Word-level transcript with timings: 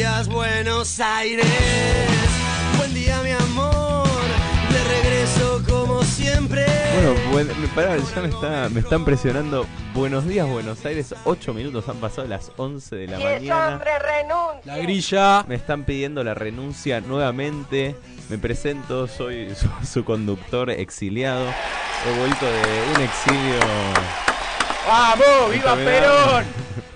días, 0.00 0.28
Buenos 0.28 0.98
Aires. 0.98 1.44
Buen 2.78 2.94
día, 2.94 3.20
mi 3.22 3.32
amor. 3.32 4.06
De 4.72 4.82
regreso 4.84 5.62
como 5.68 6.02
siempre. 6.04 6.64
Bueno, 6.94 7.14
buen- 7.30 7.60
me, 7.60 7.68
pará, 7.68 7.98
ya 7.98 8.22
me, 8.22 8.28
está, 8.28 8.70
me 8.70 8.80
están 8.80 9.04
presionando. 9.04 9.66
Buenos 9.92 10.26
días, 10.26 10.48
Buenos 10.48 10.82
Aires. 10.86 11.14
8 11.24 11.52
minutos 11.52 11.86
han 11.90 11.96
pasado 11.96 12.26
las 12.28 12.50
11 12.56 12.96
de 12.96 13.06
la 13.08 13.18
mañana. 13.18 13.80
La 14.64 14.78
grilla. 14.78 15.44
Me 15.46 15.56
están 15.56 15.84
pidiendo 15.84 16.24
la 16.24 16.32
renuncia 16.32 17.02
nuevamente. 17.02 17.94
Me 18.30 18.38
presento, 18.38 19.06
soy 19.06 19.54
su, 19.54 19.68
su 19.86 20.02
conductor 20.06 20.70
exiliado. 20.70 21.44
He 21.46 22.18
vuelto 22.18 22.46
de 22.46 22.94
un 22.96 23.02
exilio 23.02 23.60
¡Vamos! 24.88 25.52
¡Viva. 25.52 25.74
Perón! 25.76 26.44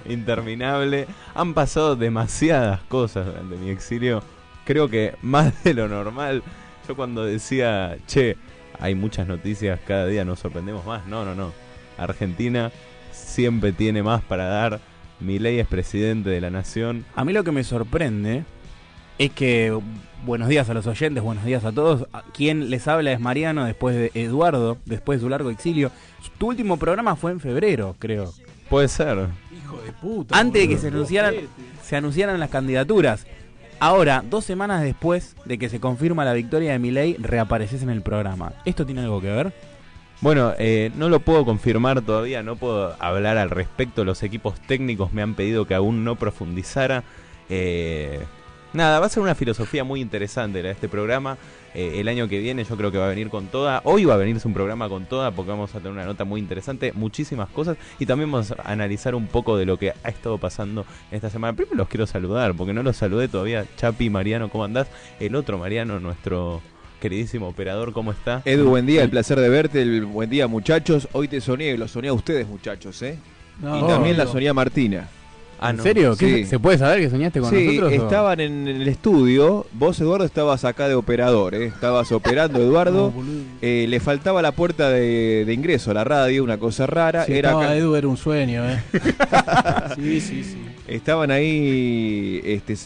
Interminable. 0.07 1.07
Han 1.34 1.55
pasado 1.55 1.96
demasiadas 1.96 2.80
cosas 2.89 3.27
durante 3.27 3.57
mi 3.57 3.71
exilio. 3.71 4.22
Creo 4.64 4.89
que 4.89 5.14
más 5.22 5.62
de 5.64 5.75
lo 5.75 5.89
normal. 5.89 6.43
Yo 6.89 6.96
cuando 6.96 7.25
decía, 7.25 7.96
che, 8.07 8.36
hay 8.79 8.95
muchas 8.95 9.26
noticias, 9.26 9.81
cada 9.86 10.07
día 10.07 10.25
nos 10.25 10.40
sorprendemos 10.40 10.85
más. 10.86 11.07
No, 11.07 11.25
no, 11.25 11.35
no. 11.35 11.53
Argentina 11.96 12.71
siempre 13.12 13.72
tiene 13.72 14.03
más 14.03 14.22
para 14.22 14.45
dar. 14.45 14.81
Milei 15.21 15.61
es 15.61 15.67
presidente 15.67 16.31
de 16.31 16.40
la 16.40 16.50
nación. 16.50 17.04
A 17.14 17.25
mí 17.25 17.32
lo 17.32 17.45
que 17.45 17.53
me 17.53 17.64
sorprende 17.64 18.45
es 19.18 19.31
que 19.31 19.79
buenos 20.25 20.48
días 20.48 20.68
a 20.71 20.75
los 20.75 20.86
oyentes, 20.86 21.23
buenos 21.23 21.45
días 21.45 21.64
a 21.64 21.73
todos. 21.73 22.07
Quien 22.32 22.71
les 22.71 22.89
habla 22.89 23.12
es 23.12 23.21
Mariano, 23.21 23.64
después 23.64 23.95
de 23.95 24.11
Eduardo, 24.14 24.79
después 24.86 25.18
de 25.18 25.25
su 25.25 25.29
largo 25.29 25.50
exilio. 25.50 25.90
Tu 26.39 26.48
último 26.48 26.76
programa 26.79 27.17
fue 27.17 27.31
en 27.31 27.40
febrero, 27.40 27.95
creo. 27.98 28.32
Puede 28.68 28.89
ser. 28.89 29.29
Hijo 29.57 29.81
de 29.82 29.93
puta. 29.93 30.39
Antes 30.39 30.63
de 30.63 30.68
que 30.68 30.79
se 30.79 30.89
anunciaran, 30.89 31.35
se 31.82 31.96
anunciaran 31.96 32.41
las 32.41 32.50
candidaturas. 32.50 33.27
Ahora, 33.81 34.25
dos 34.28 34.45
semanas 34.45 34.83
después 34.83 35.37
de 35.45 35.59
que 35.59 35.69
se 35.69 35.81
confirma 35.81 36.25
la 36.25 36.33
victoria 36.33 36.73
de 36.73 36.79
Milei, 36.79 37.17
reapareces 37.19 37.83
en 37.83 37.91
el 37.91 38.03
programa. 38.03 38.53
¿Esto 38.65 38.87
tiene 38.87 39.03
algo 39.03 39.20
que 39.20 39.31
ver? 39.31 39.53
Bueno, 40.20 40.55
eh, 40.59 40.91
no 40.95 41.09
lo 41.09 41.20
puedo 41.20 41.45
confirmar 41.45 42.01
todavía, 42.01 42.42
no 42.42 42.57
puedo 42.57 42.97
hablar 42.98 43.37
al 43.37 43.51
respecto. 43.51 44.05
Los 44.05 44.23
equipos 44.23 44.59
técnicos 44.61 45.12
me 45.12 45.23
han 45.23 45.35
pedido 45.35 45.67
que 45.67 45.75
aún 45.75 46.05
no 46.05 46.17
profundizara. 46.17 47.05
Eh, 47.51 48.20
nada, 48.73 49.01
va 49.01 49.07
a 49.07 49.11
ser 49.11 49.23
una 49.23 49.35
filosofía 49.35 49.85
muy 49.85 50.01
interesante 50.01 50.62
la 50.62 50.69
de 50.69 50.75
este 50.75 50.89
programa. 50.89 51.37
Eh, 51.75 52.00
el 52.00 52.08
año 52.08 52.28
que 52.28 52.39
viene 52.39 52.64
yo 52.64 52.77
creo 52.77 52.92
que 52.92 52.98
va 52.98 53.06
a 53.06 53.08
venir 53.08 53.28
con 53.28 53.47
toda. 53.47 53.83
Hoy 53.84 54.05
va 54.05 54.14
a 54.14 54.17
venirse 54.17 54.47
un 54.47 54.55
programa 54.55 54.89
con 54.89 55.06
toda 55.06 55.33
porque 55.33 55.50
vamos 55.50 55.75
a 55.75 55.78
tener 55.78 55.92
una 55.92 56.05
nota 56.05 56.25
muy 56.25 56.41
interesante, 56.41 56.92
muchísimas 56.92 57.48
cosas. 57.50 57.77
Y 57.98 58.06
también 58.06 58.30
vamos 58.30 58.53
a 58.53 58.70
analizar 58.70 59.14
un 59.14 59.27
poco 59.27 59.56
de 59.56 59.67
lo 59.67 59.77
que 59.77 59.92
ha 60.02 60.08
estado 60.08 60.39
pasando 60.39 60.86
esta 61.11 61.30
semana. 61.30 61.55
Primero 61.56 61.77
los 61.77 61.89
quiero 61.89 62.06
saludar 62.06 62.55
porque 62.55 62.72
no 62.72 62.83
los 62.83 62.97
saludé 62.97 63.28
todavía. 63.28 63.67
Chapi, 63.77 64.08
Mariano, 64.08 64.48
¿cómo 64.48 64.64
andás? 64.64 64.86
El 65.19 65.34
otro 65.34 65.58
Mariano, 65.58 65.98
nuestro 65.98 66.62
queridísimo 67.00 67.48
operador, 67.48 67.92
¿cómo 67.92 68.12
está? 68.12 68.41
Edu, 68.45 68.70
buen 68.70 68.86
día, 68.86 69.02
el 69.02 69.11
placer 69.11 69.39
de 69.39 69.48
verte, 69.48 69.83
el 69.83 70.06
buen 70.06 70.30
día 70.30 70.47
muchachos. 70.47 71.08
Hoy 71.12 71.28
te 71.28 71.41
soñé, 71.41 71.77
lo 71.77 71.86
soñé 71.89 72.08
a 72.08 72.14
ustedes 72.14 72.47
muchachos, 72.48 73.02
¿eh? 73.02 73.19
No, 73.61 73.78
y 73.78 73.86
también 73.86 74.17
la 74.17 74.22
obvio. 74.22 74.33
soñé 74.33 74.48
a 74.48 74.55
Martina. 74.55 75.08
Ah, 75.67 75.70
¿En 75.70 75.77
no. 75.79 75.83
serio? 75.83 76.17
¿Qué- 76.17 76.45
Sí. 76.45 76.45
¿Se 76.47 76.59
puede 76.59 76.79
saber 76.79 77.01
que 77.01 77.11
soñaste 77.11 77.41
con 77.41 77.51
sí, 77.51 77.67
nosotros? 77.79 77.93
estaban 77.93 78.41
en, 78.41 78.69
en 78.69 78.81
el 78.83 78.89
estudio, 78.89 79.67
vos 79.73 79.98
Eduardo 80.01 80.25
estabas 80.25 80.65
acá 80.65 80.89
de 80.89 80.95
operador, 80.95 81.55
¿eh? 81.55 81.67
Estabas 81.67 82.11
operando 82.12 82.61
Eduardo, 82.61 83.12
No. 83.17 83.23
Eh, 83.62 83.87
le 83.89 84.01
faltaba 84.01 84.42
la 84.42 84.53
puerta 84.53 84.91
de, 84.91 85.45
de 85.47 85.53
ingreso 85.55 85.91
a 85.91 85.95
la 85.95 86.05
radio, 86.05 86.45
una 86.45 86.59
cosa 86.59 86.87
rara. 86.87 87.25
Si 87.25 87.33
era 87.33 87.51
estaba 87.51 87.65
acá- 87.65 87.77
Edu 87.77 87.95
era 87.95 88.09
un 88.09 88.17
sueño, 88.17 88.62
eh. 88.69 88.83
sí, 89.97 90.20
sí, 90.20 90.45
sí. 90.45 90.59
Estaban 90.87 91.31
ahí 91.31 92.41
este, 92.45 92.77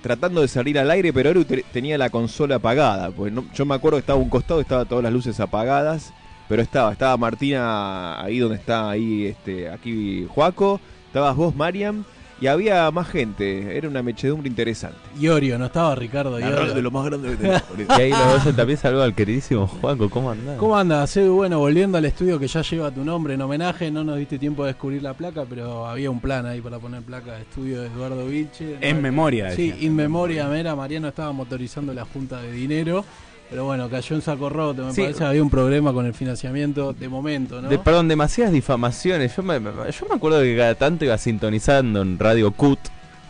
tratando 0.00 0.40
de 0.40 0.48
salir 0.48 0.78
al 0.78 0.90
aire, 0.90 1.12
pero 1.12 1.30
Eru 1.30 1.44
te- 1.44 1.64
tenía 1.72 1.98
la 1.98 2.08
consola 2.10 2.56
apagada. 2.56 3.10
Pues 3.10 3.32
no- 3.32 3.44
yo 3.54 3.66
me 3.66 3.74
acuerdo 3.74 3.96
que 3.98 4.00
estaba 4.00 4.18
a 4.18 4.22
un 4.22 4.30
costado, 4.30 4.60
estaban 4.60 4.86
todas 4.88 5.04
las 5.04 5.12
luces 5.12 5.38
apagadas, 5.38 6.12
pero 6.48 6.62
estaba, 6.62 6.92
estaba 6.92 7.16
Martina 7.16 8.22
ahí 8.22 8.38
donde 8.38 8.56
está 8.56 8.90
ahí, 8.90 9.26
este, 9.26 9.68
aquí 9.68 10.26
Juaco, 10.28 10.80
estabas 11.08 11.36
vos, 11.36 11.54
Mariam, 11.54 12.04
y 12.42 12.48
había 12.48 12.90
más 12.90 13.06
gente. 13.06 13.76
Era 13.76 13.88
una 13.88 14.02
mechedumbre 14.02 14.48
interesante. 14.48 14.98
Iorio, 15.20 15.60
no 15.60 15.66
estaba 15.66 15.94
Ricardo 15.94 16.40
Iorio. 16.40 16.90
más 16.90 17.04
grande 17.04 17.30
que 17.30 17.36
tenemos. 17.36 17.62
Y 17.78 17.92
ahí 17.92 18.10
lo 18.10 18.38
doy 18.42 18.52
también 18.52 18.78
saludo 18.78 19.04
al 19.04 19.14
queridísimo 19.14 19.68
Juaco, 19.68 20.10
¿cómo 20.10 20.32
andás? 20.32 20.58
¿Cómo 20.58 20.76
andas, 20.76 21.16
Edu? 21.16 21.36
Bueno, 21.36 21.60
volviendo 21.60 21.98
al 21.98 22.04
estudio 22.04 22.40
que 22.40 22.48
ya 22.48 22.62
lleva 22.62 22.90
tu 22.90 23.04
nombre 23.04 23.34
en 23.34 23.42
homenaje, 23.42 23.92
no 23.92 24.02
nos 24.02 24.18
diste 24.18 24.40
tiempo 24.40 24.64
de 24.64 24.72
descubrir 24.72 25.04
la 25.04 25.14
placa, 25.14 25.44
pero 25.48 25.86
había 25.86 26.10
un 26.10 26.18
plan 26.18 26.44
ahí 26.44 26.60
para 26.60 26.80
poner 26.80 27.02
placa 27.02 27.34
de 27.34 27.42
estudio 27.42 27.80
de 27.80 27.86
Eduardo 27.86 28.26
Vilche. 28.26 28.76
En 28.80 29.00
memoria. 29.00 29.52
Sí, 29.52 29.72
in 29.78 29.94
memoria, 29.94 30.48
mera, 30.48 30.74
Mariano 30.74 31.08
estaba 31.08 31.30
motorizando 31.30 31.94
la 31.94 32.04
junta 32.04 32.42
de 32.42 32.50
dinero, 32.50 33.04
pero 33.52 33.66
bueno, 33.66 33.90
cayó 33.90 34.16
en 34.16 34.22
saco 34.22 34.48
roto, 34.48 34.82
me 34.86 34.94
Sí. 34.94 35.02
parece, 35.02 35.24
había 35.24 35.42
un 35.42 35.50
problema 35.50 35.92
con 35.92 36.06
el 36.06 36.14
financiamiento 36.14 36.94
de 36.94 37.06
momento, 37.06 37.60
¿no? 37.60 37.68
De- 37.68 37.78
perdón, 37.78 38.08
demasiadas 38.08 38.50
difamaciones. 38.52 39.36
Yo 39.36 39.42
me- 39.42 39.60
yo 39.60 40.06
me 40.08 40.14
acuerdo 40.16 40.40
que 40.40 40.56
cada 40.56 40.74
tanto 40.74 41.04
iba 41.04 41.18
sintonizando 41.18 42.00
en 42.00 42.18
Radio 42.18 42.50
Cut, 42.52 42.78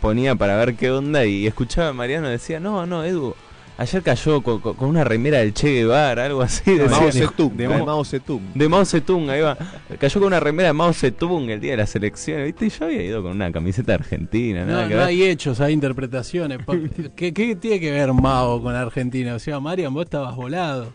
ponía 0.01 0.33
para 0.35 0.55
ver 0.55 0.75
qué 0.75 0.91
onda 0.91 1.25
y 1.25 1.45
escuchaba 1.45 1.89
a 1.89 1.93
Mariano 1.93 2.29
decía, 2.29 2.61
no, 2.61 2.85
no, 2.85 3.03
Edu, 3.03 3.35
ayer 3.77 4.01
cayó 4.03 4.41
co- 4.41 4.61
co- 4.61 4.75
con, 4.75 4.89
una 4.89 5.03
remera 5.03 5.39
del 5.39 5.53
Che 5.53 5.69
Guevara, 5.73 6.25
algo 6.25 6.41
así. 6.41 6.71
decía. 6.75 6.89
Mao 6.99 7.11
Zedong, 7.11 7.57
de, 7.57 7.67
de 7.67 7.69
Mao- 7.85 8.05
Zedong. 8.05 8.41
de 8.53 8.69
Mao 8.69 8.85
Zedong, 8.85 9.29
ahí 9.29 9.41
va. 9.41 9.57
Cayó 9.99 10.19
con 10.19 10.27
una 10.27 10.39
remera 10.39 10.67
de 10.69 10.73
Mao 10.73 10.93
Zedong 10.93 11.49
el 11.49 11.59
día 11.59 11.71
de 11.71 11.77
las 11.77 11.95
elecciones, 11.95 12.45
¿viste? 12.45 12.65
Y 12.65 12.69
yo 12.69 12.85
había 12.85 13.03
ido 13.03 13.21
con 13.23 13.31
una 13.31 13.51
camiseta 13.51 13.93
argentina, 13.95 14.65
nada 14.65 14.83
No, 14.83 14.87
que 14.87 14.93
no 14.95 14.99
ver. 15.01 15.07
hay 15.09 15.23
hechos, 15.23 15.59
hay 15.61 15.73
interpretaciones. 15.73 16.59
¿Qué, 17.15 17.33
qué 17.33 17.55
tiene 17.55 17.79
que 17.79 17.91
ver 17.91 18.13
Mao 18.13 18.61
con 18.61 18.75
Argentina? 18.75 19.35
O 19.35 19.39
sea, 19.39 19.59
Marian, 19.59 19.93
vos 19.93 20.05
estabas 20.05 20.35
volado. 20.35 20.87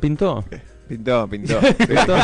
Pintó. 0.00 0.44
Pintó, 0.88 1.26
pintó. 1.28 1.58
Pintó, 1.78 2.16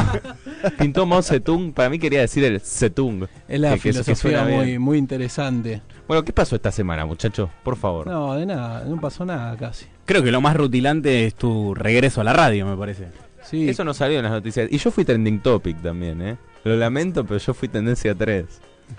pintó 0.79 1.07
Mao 1.07 1.23
Zedong, 1.23 1.73
para 1.73 1.89
mí 1.89 1.99
quería 1.99 2.21
decir 2.21 2.45
el 2.45 2.61
Zedong. 2.61 3.27
Es 3.49 3.61
la 3.61 3.71
Que- 3.71 3.77
que- 3.77 3.83
que 3.83 3.93
filosofía 3.93 4.45
bien. 4.45 4.59
muy, 4.59 4.79
muy 4.79 4.99
interesante. 4.99 5.81
Bueno, 6.07 6.25
¿qué 6.25 6.33
pasó 6.33 6.57
esta 6.57 6.71
semana, 6.73 7.07
muchachos? 7.07 7.49
Por 7.63 7.77
favor. 7.77 8.07
No, 8.07 8.35
de 8.35 8.45
nada, 8.47 8.85
no 8.85 9.01
pasó 9.01 9.25
nada 9.25 9.57
casi. 9.57 9.87
Creo 10.05 10.23
que 10.23 10.31
lo 10.33 10.41
más 10.41 10.57
rutilante 10.57 11.27
es 11.27 11.35
tu 11.35 11.75
regreso 11.75 12.21
a 12.21 12.25
la 12.25 12.33
radio, 12.33 12.67
me 12.67 12.77
parece. 12.77 13.09
Sí, 13.43 13.69
Eso 13.69 13.85
no 13.85 13.95
salió 13.95 14.19
en 14.19 14.25
las 14.25 14.33
noticias. 14.33 14.69
Y 14.71 14.77
yo 14.79 14.91
fui 14.91 15.05
trending 15.05 15.41
topic 15.41 15.81
también, 15.81 16.21
¿eh? 16.21 16.37
Lo 16.65 16.77
lamento, 16.77 17.25
pero 17.25 17.39
yo 17.39 17.55
fui 17.55 17.69
tendencia 17.69 18.15
3. 18.15 18.45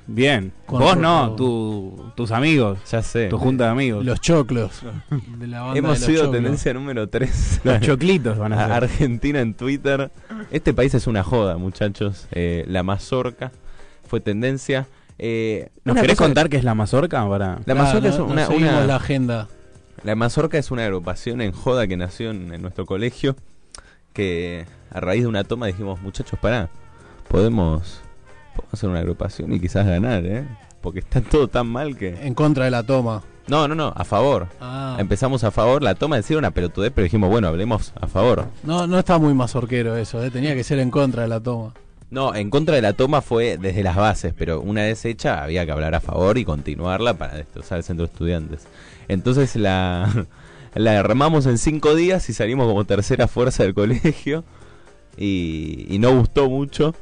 Bien. 0.08 0.52
Con 0.66 0.80
Vos 0.80 0.98
no, 0.98 1.36
tu- 1.36 2.12
tus 2.16 2.32
amigos, 2.32 2.80
Ya 2.92 3.02
sé. 3.04 3.28
tu 3.28 3.38
junta 3.38 3.66
de 3.66 3.70
amigos. 3.72 4.04
los 4.06 4.20
choclos. 4.22 4.82
De 5.38 5.48
la 5.48 5.62
banda 5.62 5.78
Hemos 5.78 6.00
de 6.00 6.00
los 6.00 6.06
sido 6.06 6.24
choclos. 6.26 6.36
tendencia 6.42 6.74
número 6.74 7.08
3. 7.10 7.62
Los 7.64 7.80
choclitos 7.82 8.38
van 8.38 8.54
a 8.54 8.64
ser. 8.64 8.72
Argentina 8.72 9.40
en 9.40 9.54
Twitter. 9.54 10.10
Este 10.52 10.74
país 10.74 10.94
es 10.96 11.06
una 11.08 11.24
joda, 11.24 11.58
muchachos. 11.58 12.28
Eh, 12.32 12.66
la 12.68 12.82
mazorca 12.84 13.52
fue 14.08 14.20
tendencia. 14.20 14.88
Eh, 15.20 15.70
¿Nos 15.84 15.94
una 15.94 16.02
querés 16.02 16.18
contar 16.18 16.50
qué 16.50 16.58
es 16.58 16.64
la 16.64 16.74
mazorca? 16.76 17.28
Para... 17.28 17.56
La 17.58 17.64
Claro, 17.64 17.80
mazorca 17.84 18.08
es 18.10 18.18
no- 18.18 18.26
una- 18.26 18.86
la 18.86 18.96
agenda. 18.96 19.48
La 20.04 20.16
Mazorca 20.16 20.58
es 20.58 20.72
una 20.72 20.86
agrupación 20.86 21.42
en 21.42 21.52
joda 21.52 21.86
que 21.86 21.98
nació 21.98 22.32
en, 22.32 22.54
en 22.54 22.62
nuestro 22.62 22.86
colegio. 22.86 23.36
Que 24.14 24.66
a 24.92 25.00
raíz 25.02 25.24
de 25.24 25.28
una 25.28 25.44
toma 25.44 25.68
dijimos, 25.68 26.02
muchachos, 26.02 26.40
pará, 26.40 26.70
podemos, 27.28 28.02
podemos 28.62 28.74
hacer 28.74 28.90
una 28.90 29.00
agrupación 29.00 29.53
y 29.53 29.59
quizás 29.59 29.86
ganar, 29.86 30.25
¿eh? 30.25 30.46
Porque 30.81 31.00
está 31.00 31.22
todo 31.22 31.47
tan 31.47 31.68
mal 31.68 31.97
que. 31.97 32.09
En 32.25 32.34
contra 32.34 32.66
de 32.66 32.72
la 32.72 32.84
toma. 32.84 33.24
No, 33.47 33.68
no, 33.68 33.74
no, 33.75 33.92
a 33.96 34.03
favor. 34.06 34.47
Ah, 34.62 34.96
Empezamos 35.00 35.44
a 35.44 35.50
favor, 35.52 35.81
la 35.81 35.96
toma 35.96 36.18
decía 36.18 36.38
una 36.38 36.52
pelotudez, 36.52 36.92
pero 36.94 37.03
dijimos, 37.03 37.30
bueno, 37.31 37.47
hablemos 37.47 37.94
a 38.00 38.08
favor. 38.08 38.46
no, 38.64 38.86
no 38.86 39.00
está 39.00 39.18
muy 39.18 39.34
mazorquero 39.34 39.97
eso, 39.97 40.24
eh, 40.24 40.30
tenía 40.30 40.53
que 40.53 40.64
ser 40.64 40.78
en 40.80 40.92
contra 40.92 41.24
de 41.24 41.30
la 41.30 41.40
toma. 41.40 41.74
No, 42.12 42.34
en 42.36 42.50
contra 42.52 42.75
de 42.75 42.81
la 42.81 42.94
toma 42.94 43.22
fue 43.22 43.58
desde 43.58 43.81
las 43.84 43.96
bases, 43.96 44.34
pero 44.38 44.62
una 44.62 44.84
vez 44.84 45.03
hecha 45.06 45.44
había 45.44 45.66
que 45.66 45.72
hablar 45.72 45.96
a 45.96 46.00
favor 46.00 46.38
y 46.38 46.46
continuarla 46.46 47.16
para 47.16 47.36
destrozar 47.36 47.80
el 47.80 47.84
centro 47.84 48.06
de 48.06 48.12
estudiantes. 48.14 48.67
Entonces 49.08 49.56
la, 49.56 50.28
la 50.76 51.00
armamos 51.00 51.46
en 51.47 51.58
cinco 51.58 51.96
días 51.96 52.29
y 52.29 52.34
salimos 52.34 52.67
como 52.67 52.85
tercera 52.85 53.28
fuerza 53.28 53.64
del 53.64 53.73
colegio 53.73 54.44
y, 55.17 55.88
y 55.90 55.97
no 56.00 56.16
gustó 56.16 56.50
mucho, 56.50 56.94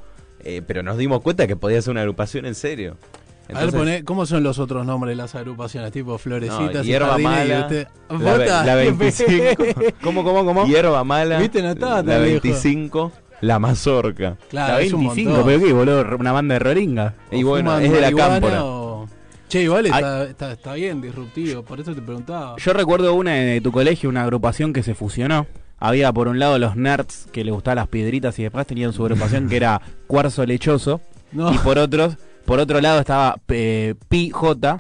eh, 0.48 0.62
pero 0.66 0.82
nos 0.84 0.98
dimos 0.98 1.22
cuenta 1.22 1.46
que 1.48 1.56
podía 1.56 1.82
ser 1.82 1.92
una 1.92 2.02
agrupación 2.02 2.46
en 2.46 2.56
serio. 2.56 2.92
a 2.94 3.54
ver, 3.54 3.64
Entonces, 3.64 3.80
poné, 3.80 4.04
¿cómo 4.04 4.26
son 4.26 4.44
los 4.44 4.60
otros 4.60 4.86
nombres 4.86 5.12
de 5.12 5.22
las 5.22 5.36
agrupaciones? 5.36 5.92
Tipo 5.92 6.18
Florecitas 6.18 6.74
No, 6.74 6.84
y 6.84 6.88
Hierba 6.88 7.20
y 7.20 7.24
Mala, 7.24 7.60
usted- 7.62 7.88
la, 8.48 8.64
la 8.66 8.76
25, 8.76 9.64
¿Cómo, 10.02 10.24
cómo, 10.24 10.46
cómo? 10.46 10.66
Hierba 10.66 11.04
Mala, 11.04 11.40
¿Viste? 11.40 11.62
No 11.62 11.72
estaba 11.72 11.98
la 12.02 12.04
tan 12.14 12.24
lejos. 12.24 12.42
25, 12.44 13.12
la 13.42 13.60
Mazorca. 13.60 14.38
Claro, 14.50 14.74
la 14.76 14.82
es 14.82 14.94
un 14.94 15.02
25, 15.02 15.30
montón. 15.32 15.46
pero 15.48 15.66
qué, 15.66 15.74
boludo, 15.74 16.18
una 16.18 16.32
banda 16.32 16.54
de 16.54 16.60
rolinga. 16.60 17.14
Y 17.32 17.44
bueno, 17.44 17.78
es 17.78 17.92
de 17.92 18.02
la 18.02 18.12
cámpora. 18.12 18.64
o- 18.66 18.88
Che, 19.50 19.62
igual 19.64 19.86
está, 19.86 20.24
está, 20.26 20.52
está 20.52 20.74
bien, 20.74 21.00
disruptivo, 21.02 21.64
por 21.64 21.80
eso 21.80 21.96
te 21.96 22.02
preguntaba. 22.02 22.56
Yo 22.58 22.74
recuerdo 22.74 23.14
una 23.14 23.32
de 23.34 23.62
tu 23.62 23.72
colegio, 23.72 24.10
una 24.10 24.24
agrupación 24.24 24.74
que 24.74 24.84
se 24.84 24.94
fusionó. 24.94 25.48
Había 25.80 26.12
por 26.12 26.28
un 26.28 26.40
lado 26.40 26.58
los 26.58 26.76
nerds 26.76 27.28
que 27.32 27.44
les 27.44 27.54
gustaban 27.54 27.76
las 27.78 27.88
piedritas 27.88 28.38
y 28.40 28.44
después 28.44 28.66
tenían 28.66 28.94
su 28.94 29.04
agrupación 29.04 29.48
que 29.48 29.58
era 29.58 29.82
Cuarzo 30.08 30.46
Lechoso. 30.46 31.02
No, 31.32 31.54
Y 31.54 31.58
por 31.60 31.78
otros, 31.78 32.16
por 32.46 32.60
otro 32.60 32.82
lado 32.82 33.00
estaba 33.00 33.38
eh, 33.50 33.94
Pi 34.10 34.30
J, 34.32 34.80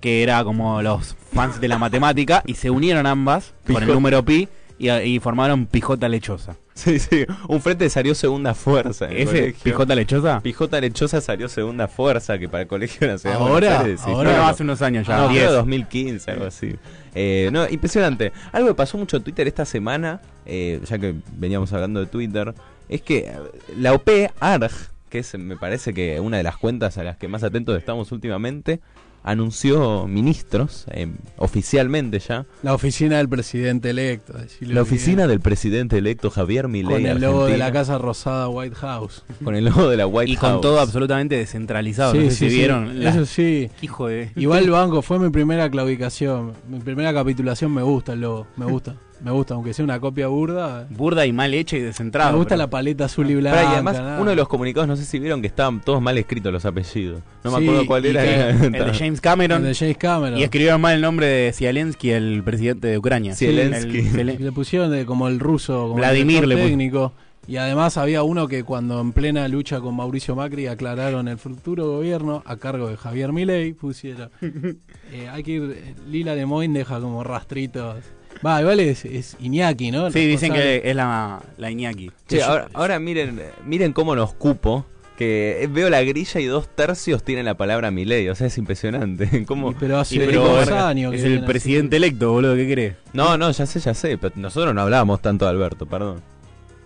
que 0.00 0.22
era 0.22 0.42
como 0.44 0.80
los 0.82 1.14
fans 1.34 1.60
de 1.60 1.68
la 1.68 1.78
matemática, 1.78 2.42
y 2.46 2.54
se 2.54 2.70
unieron 2.70 3.06
ambas 3.06 3.52
con 3.66 3.82
el 3.82 3.88
número 3.88 4.24
pi 4.24 4.48
y, 4.78 4.90
y 4.90 5.18
formaron 5.20 5.66
Pijota 5.66 6.08
Lechosa. 6.08 6.56
Sí, 6.74 6.98
sí. 6.98 7.24
Un 7.46 7.60
frente 7.60 7.88
salió 7.88 8.14
segunda 8.16 8.52
fuerza. 8.52 9.06
en 9.06 9.16
¿Ese? 9.18 9.26
colegio. 9.26 9.62
¿Pijota 9.62 9.94
Lechosa? 9.94 10.40
Pijota 10.40 10.80
Lechosa 10.80 11.20
salió 11.20 11.48
segunda 11.48 11.86
fuerza, 11.86 12.36
que 12.38 12.48
para 12.48 12.62
el 12.62 12.68
Colegio 12.68 13.06
Nacional 13.06 13.40
Ahora, 13.42 13.80
Aires, 13.80 14.00
sí, 14.04 14.10
ahora. 14.10 14.36
No, 14.38 14.46
hace 14.48 14.62
unos 14.64 14.82
años 14.82 15.06
ya. 15.06 15.18
No, 15.18 15.28
creo 15.28 15.40
10. 15.40 15.52
2015, 15.52 16.30
algo 16.32 16.46
así. 16.46 16.74
Eh, 17.14 17.50
no, 17.52 17.68
impresionante. 17.68 18.32
Algo 18.52 18.68
que 18.68 18.74
pasó 18.74 18.98
mucho 18.98 19.16
en 19.16 19.22
Twitter 19.22 19.46
esta 19.46 19.64
semana, 19.64 20.20
eh, 20.46 20.80
ya 20.84 20.98
que 20.98 21.14
veníamos 21.36 21.72
hablando 21.72 22.00
de 22.00 22.06
Twitter, 22.06 22.54
es 22.88 23.02
que 23.02 23.18
eh, 23.18 23.32
la 23.76 23.92
OP 23.92 24.08
ARG, 24.40 24.72
que 25.08 25.18
es 25.20 25.38
me 25.38 25.56
parece 25.56 25.94
que 25.94 26.18
una 26.20 26.36
de 26.38 26.42
las 26.42 26.56
cuentas 26.56 26.98
a 26.98 27.04
las 27.04 27.16
que 27.16 27.28
más 27.28 27.44
atentos 27.44 27.78
estamos 27.78 28.10
últimamente, 28.12 28.80
anunció 29.24 30.06
ministros, 30.06 30.84
eh, 30.90 31.08
oficialmente 31.38 32.18
ya, 32.20 32.46
La 32.62 32.74
oficina 32.74 33.16
del 33.16 33.28
presidente 33.28 33.90
electo. 33.90 34.34
la 34.34 34.44
bien. 34.60 34.78
oficina 34.78 35.26
del 35.26 35.40
presidente 35.40 35.98
electo 35.98 36.30
Javier 36.30 36.68
Milei. 36.68 36.92
Con 37.02 37.06
el 37.06 37.20
logo 37.20 37.46
de 37.46 37.56
la 37.58 37.66
Argentina, 37.66 37.72
Casa 37.72 37.98
Rosada 37.98 38.48
White 38.48 38.76
House. 38.76 39.24
Con 39.42 39.56
el 39.56 39.64
logo 39.64 39.88
de 39.88 39.96
la 39.96 40.06
White 40.06 40.30
Y 40.32 40.36
con 40.36 40.50
House. 40.50 40.60
todo 40.60 40.78
absolutamente 40.80 41.36
descentralizado. 41.36 42.14
no 42.14 42.20
sé 42.20 42.30
si 42.30 42.48
vieron. 42.48 43.02
la- 43.02 43.10
Eso 43.10 43.24
sí. 43.26 43.70
Hijo 43.82 44.08
de. 44.08 44.30
Igual 44.36 44.64
el 44.64 44.70
banco 44.70 45.02
fue 45.02 45.18
mi 45.18 45.30
primera 45.30 45.68
claudicación. 45.70 46.52
Mi 46.68 46.78
primera 46.80 47.12
capitulación 47.14 47.72
me 47.72 47.82
gusta 47.82 48.12
el 48.12 48.20
logo. 48.20 48.46
Me 48.56 48.66
gusta. 48.66 48.94
Me 49.24 49.30
gusta, 49.30 49.54
aunque 49.54 49.72
sea 49.72 49.84
una 49.84 49.98
copia 49.98 50.28
burda. 50.28 50.86
Burda 50.90 51.24
y 51.24 51.32
mal 51.32 51.54
hecha 51.54 51.76
y 51.76 51.80
descentrado. 51.80 52.32
me 52.32 52.36
gusta 52.36 52.50
pero- 52.50 52.58
la 52.58 52.70
paleta 52.70 53.06
azul 53.06 53.30
y 53.30 53.34
blanca. 53.36 53.62
Y 53.62 53.66
además, 53.66 53.96
nada. 53.96 54.20
uno 54.20 54.30
de 54.30 54.36
los 54.36 54.46
comunicados, 54.48 54.86
no 54.86 54.96
sé 54.96 55.04
si 55.04 55.18
vieron 55.18 55.40
que 55.40 55.46
estaban 55.46 55.80
todos 55.80 56.02
mal 56.02 56.18
escritos 56.18 56.52
los 56.52 56.64
apellidos. 56.66 57.22
No 57.42 57.50
me 57.50 57.62
acuerdo 57.64 57.86
cuál 57.86 58.04
era. 58.04 58.22
que- 58.22 58.66
El 58.66 58.72
de 58.72 58.92
James 58.94 59.20
Cameron. 59.20 59.62
El 59.62 59.68
de 59.72 59.74
James 59.74 59.96
Cameron. 59.96 60.38
Y 60.38 60.42
escribieron 60.42 60.80
mal 60.80 60.94
el 60.96 61.00
nombre 61.00 61.26
de 61.26 61.52
Zelensky, 61.52 62.10
el 62.10 62.42
presidente 62.44 62.88
de 62.88 62.98
Ucrania. 62.98 63.34
Zelensky. 63.34 63.98
El- 64.20 64.26
le 64.44 64.52
pusieron 64.52 64.90
de, 64.90 65.06
como 65.06 65.26
el 65.28 65.40
ruso, 65.40 65.82
como 65.84 65.94
Vladimir 65.94 66.44
el 66.44 66.50
técnico. 66.54 67.12
Y 67.46 67.56
además 67.58 67.98
había 67.98 68.22
uno 68.22 68.48
que 68.48 68.64
cuando 68.64 68.98
en 69.02 69.12
plena 69.12 69.46
lucha 69.48 69.78
con 69.80 69.94
Mauricio 69.94 70.34
Macri 70.34 70.66
aclararon 70.66 71.28
el 71.28 71.36
futuro 71.36 71.86
gobierno 71.86 72.42
a 72.46 72.56
cargo 72.56 72.88
de 72.88 72.96
Javier 72.96 73.32
Milei, 73.34 73.74
pusieron. 73.74 74.30
eh, 75.12 75.28
hay 75.30 75.42
que 75.42 75.50
ir, 75.50 75.62
eh, 75.76 75.94
Lila 76.08 76.34
de 76.34 76.46
Moin 76.46 76.72
deja 76.72 77.00
como 77.00 77.22
rastritos. 77.22 77.96
Va, 78.44 78.60
igual 78.60 78.80
es, 78.80 79.04
es 79.04 79.36
Iñaki, 79.40 79.90
¿no? 79.90 80.10
Sí, 80.10 80.26
dicen 80.26 80.52
que 80.52 80.82
es 80.84 80.94
la, 80.96 81.40
la 81.56 81.70
Iñaki. 81.70 82.10
Che, 82.28 82.42
ahora, 82.42 82.68
ahora 82.74 82.98
miren, 82.98 83.40
miren 83.66 83.92
cómo 83.92 84.14
nos 84.16 84.34
cupo. 84.34 84.86
Que 85.16 85.68
veo 85.70 85.90
la 85.90 86.02
grilla 86.02 86.40
y 86.40 86.46
dos 86.46 86.66
tercios 86.66 87.22
tienen 87.22 87.44
la 87.44 87.54
palabra 87.54 87.92
Milei. 87.92 88.28
O 88.30 88.34
sea, 88.34 88.48
es 88.48 88.58
impresionante. 88.58 89.44
¿Cómo? 89.46 89.70
Y 89.70 89.74
pero 89.74 89.98
hace 90.00 90.18
pero 90.18 90.58
años 90.84 91.12
que 91.12 91.18
es 91.18 91.22
el 91.22 91.28
viene 91.28 91.44
así. 91.44 91.52
presidente 91.52 91.96
electo, 91.98 92.32
boludo, 92.32 92.56
¿qué 92.56 92.68
crees? 92.72 92.94
No, 93.12 93.38
no, 93.38 93.52
ya 93.52 93.64
sé, 93.64 93.78
ya 93.78 93.94
sé. 93.94 94.18
Pero 94.18 94.34
nosotros 94.36 94.74
no 94.74 94.80
hablábamos 94.80 95.22
tanto 95.22 95.44
de 95.44 95.52
Alberto, 95.52 95.86
perdón. 95.86 96.20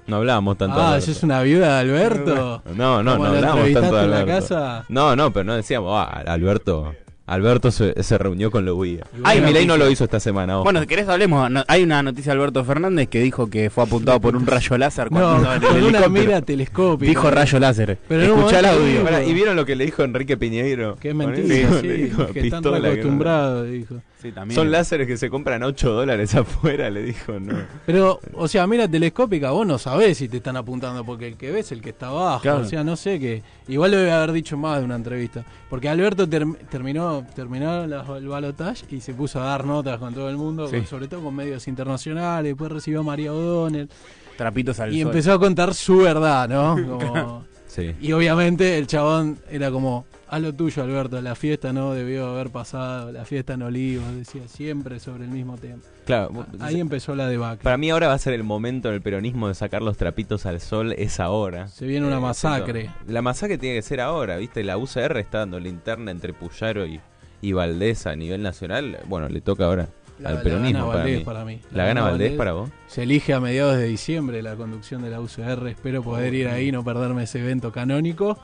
No 0.07 0.17
hablábamos 0.17 0.59
tanto 0.59 0.77
de 0.77 0.83
Ah, 0.83 0.89
Alberto. 0.89 1.03
¿esa 1.11 1.19
es 1.19 1.23
una 1.23 1.43
viuda 1.43 1.75
de 1.75 1.81
Alberto? 1.81 2.63
No, 2.75 3.03
no, 3.03 3.03
no 3.03 3.13
¿Cómo 3.13 3.25
lo 3.25 3.31
hablábamos 3.31 3.73
tanto 3.73 3.81
de 3.81 3.81
entrevistaste 3.89 4.05
en 4.05 4.11
la 4.11 4.19
Alberto. 4.19 4.41
casa? 4.49 4.85
No, 4.91 5.17
no, 5.17 5.33
pero 5.33 5.45
no 5.45 5.57
decíamos, 5.57 5.93
ah, 5.97 6.23
Alberto. 6.27 6.95
Alberto 7.29 7.71
se, 7.71 8.03
se 8.03 8.17
reunió 8.19 8.51
con 8.51 8.65
Loguía. 8.65 9.05
Y 9.17 9.21
Ay, 9.25 9.41
Milei 9.41 9.67
no 9.67 9.77
lo 9.77 9.91
hizo 9.91 10.05
esta 10.05 10.19
semana. 10.19 10.57
ojo. 10.57 10.65
Bueno, 10.65 10.81
si 10.81 10.87
querés 10.87 11.09
hablemos. 11.09 11.51
No- 11.51 11.63
hay 11.69 11.83
una 11.83 12.03
noticia 12.03 12.33
de 12.33 12.39
Alberto 12.39 12.65
Fernández 12.65 13.09
que 13.09 13.21
dijo 13.21 13.49
que 13.51 13.71
fue 13.71 13.85
apuntado 13.85 14.21
por 14.21 14.35
un 14.35 14.47
rayo 14.47 14.79
láser 14.79 15.09
cuando 15.11 15.29
No, 15.33 15.37
estaba 15.39 15.57
en 15.57 15.63
el 15.63 15.69
con 15.93 15.97
una 15.97 16.09
mira 16.09 16.43
telescópica. 16.43 17.09
Dijo 17.09 17.31
rayo 17.31 17.59
láser. 17.59 17.99
Pero 18.09 18.49
el 18.49 18.65
audio. 18.65 19.29
¿Y 19.29 19.35
vieron 19.35 19.57
lo 19.57 19.65
que 19.67 19.77
le 19.77 19.85
dijo 19.85 20.03
Enrique 20.03 20.37
Piñeiro? 20.37 20.97
Que 20.97 21.09
es 21.11 21.15
Con 21.15 21.27
mentira, 21.33 21.69
sí, 21.81 21.87
le 21.87 21.95
dijo, 21.95 22.27
que 22.29 22.41
están 22.41 22.67
acostumbrados, 22.67 23.71
dijo. 23.71 23.97
Sí, 24.21 24.33
también. 24.33 24.57
Son 24.57 24.71
láseres 24.73 25.07
que 25.07 25.17
se 25.17 25.31
compran 25.31 25.63
a 25.63 25.67
8 25.67 25.93
dólares 25.93 26.35
afuera, 26.35 26.91
le 26.91 27.03
dijo, 27.05 27.39
no. 27.39 27.57
Pero, 27.87 28.19
o 28.35 28.49
sea, 28.49 28.67
mira 28.67 28.89
telescópica, 28.89 29.53
vos 29.53 29.65
no 29.65 29.79
sabés 29.79 30.19
si 30.19 30.29
te 30.29 30.39
están 30.39 30.57
apuntando, 30.57 31.05
porque 31.05 31.29
el 31.29 31.37
que 31.37 31.53
ves 31.53 31.67
es 31.67 31.73
el 31.73 31.81
que 31.83 31.91
está 31.91 32.09
abajo. 32.09 32.43
Claro. 32.43 32.63
O 32.63 32.65
sea, 32.65 32.83
no 32.83 32.97
sé 32.97 33.21
qué. 33.21 33.43
Igual 33.69 33.93
lo 33.93 33.97
debe 33.99 34.11
haber 34.11 34.33
dicho 34.33 34.57
más 34.57 34.81
de 34.81 34.85
una 34.87 34.97
entrevista. 34.97 35.45
Porque 35.71 35.89
Alberto 35.89 36.27
term- 36.27 36.57
terminó 36.69 37.25
terminó 37.35 37.87
la- 37.87 38.05
el 38.17 38.27
balotaje 38.27 38.85
y 38.91 39.01
se 39.01 39.15
puso 39.15 39.41
a 39.41 39.45
dar 39.45 39.65
notas 39.65 39.99
con 39.99 40.13
todo 40.13 40.29
el 40.29 40.37
mundo, 40.37 40.67
Sí. 40.69 40.79
con- 40.79 40.87
sobre 40.87 41.07
todo 41.07 41.23
con 41.23 41.37
medios 41.37 41.69
internacionales. 41.69 42.51
Después 42.51 42.73
recibió 42.73 43.01
a 43.01 43.03
María 43.05 43.33
O'Donnell 43.33 43.89
Trapitos 44.37 44.81
al 44.81 44.93
y 44.93 45.01
sol. 45.03 45.11
empezó 45.11 45.33
a 45.35 45.39
contar 45.39 45.75
su 45.75 45.99
verdad, 45.99 46.49
¿no? 46.49 46.75
Como- 46.99 47.45
Sí. 47.69 47.95
y 48.01 48.11
obviamente 48.13 48.79
el 48.79 48.87
chabón 48.89 49.39
era 49.51 49.71
como, 49.71 50.07
haz 50.31 50.41
lo 50.43 50.53
tuyo, 50.55 50.83
Alberto. 50.83 51.21
La 51.21 51.35
fiesta 51.35 51.73
no 51.73 51.93
debió 51.95 52.27
haber 52.29 52.51
pasado, 52.51 53.11
la 53.13 53.25
fiesta 53.25 53.55
en 53.55 53.63
Olivos, 53.63 54.05
decía 54.15 54.43
siempre 54.49 55.01
sobre 55.01 55.25
el 55.25 55.31
mismo 55.31 55.57
tema. 55.57 55.79
Claro, 56.07 56.47
Ahí 56.61 56.81
empezó 56.81 57.15
la 57.15 57.27
debacle. 57.29 57.63
para 57.65 57.77
mí 57.77 57.91
ahora 57.91 58.09
va 58.09 58.15
a 58.15 58.19
ser 58.19 58.33
el 58.35 58.45
momento 58.45 58.89
en 58.89 58.95
el 58.95 59.03
peronismo 59.03 59.49
de 59.49 59.55
sacar 59.55 59.83
los 59.83 59.97
trapitos 59.97 60.47
al 60.47 60.61
sol, 60.61 60.93
es 60.93 61.21
ahora. 61.21 61.69
Se 61.69 61.87
viene 61.87 62.07
una 62.07 62.17
Eh, 62.17 62.21
masacre. 62.21 62.91
La 63.07 63.23
masacre 63.23 63.59
tiene 63.59 63.77
que 63.77 63.83
ser 63.83 64.01
ahora, 64.01 64.37
¿viste? 64.37 64.65
La 64.65 64.79
UCR 64.79 65.19
está 65.19 65.39
dando 65.39 65.61
linterna 65.61 66.11
entre 66.11 66.33
Puyaro 66.33 66.87
y, 66.87 67.01
y 67.43 67.53
Valdés 67.53 68.07
a 68.07 68.17
nivel 68.17 68.43
nacional. 68.43 68.99
Bueno, 69.07 69.29
le 69.29 69.41
toca 69.41 69.67
ahora 69.67 69.89
La- 70.19 70.31
al 70.31 70.35
la 70.37 70.43
peronismo 70.43 70.79
gana 70.81 70.87
para, 70.93 70.99
Valdés 71.05 71.19
mí. 71.19 71.25
para 71.25 71.45
mí. 71.45 71.61
¿La 71.73 71.85
gana 71.87 72.03
Valdés 72.03 72.33
para 72.33 72.53
vos? 72.53 72.71
Se 72.87 73.03
elige 73.03 73.35
a 73.35 73.41
mediados 73.41 73.77
de 73.77 73.85
diciembre 73.87 74.43
la 74.43 74.57
conducción 74.57 75.03
de 75.03 75.11
la 75.11 75.21
UCR. 75.21 75.69
Espero 75.69 76.03
poder 76.03 76.33
ir 76.35 76.49
ahí 76.49 76.69
y 76.69 76.73
no 76.73 76.83
perderme 76.85 77.25
ese 77.25 77.39
evento 77.41 77.71
canónico. 77.71 78.39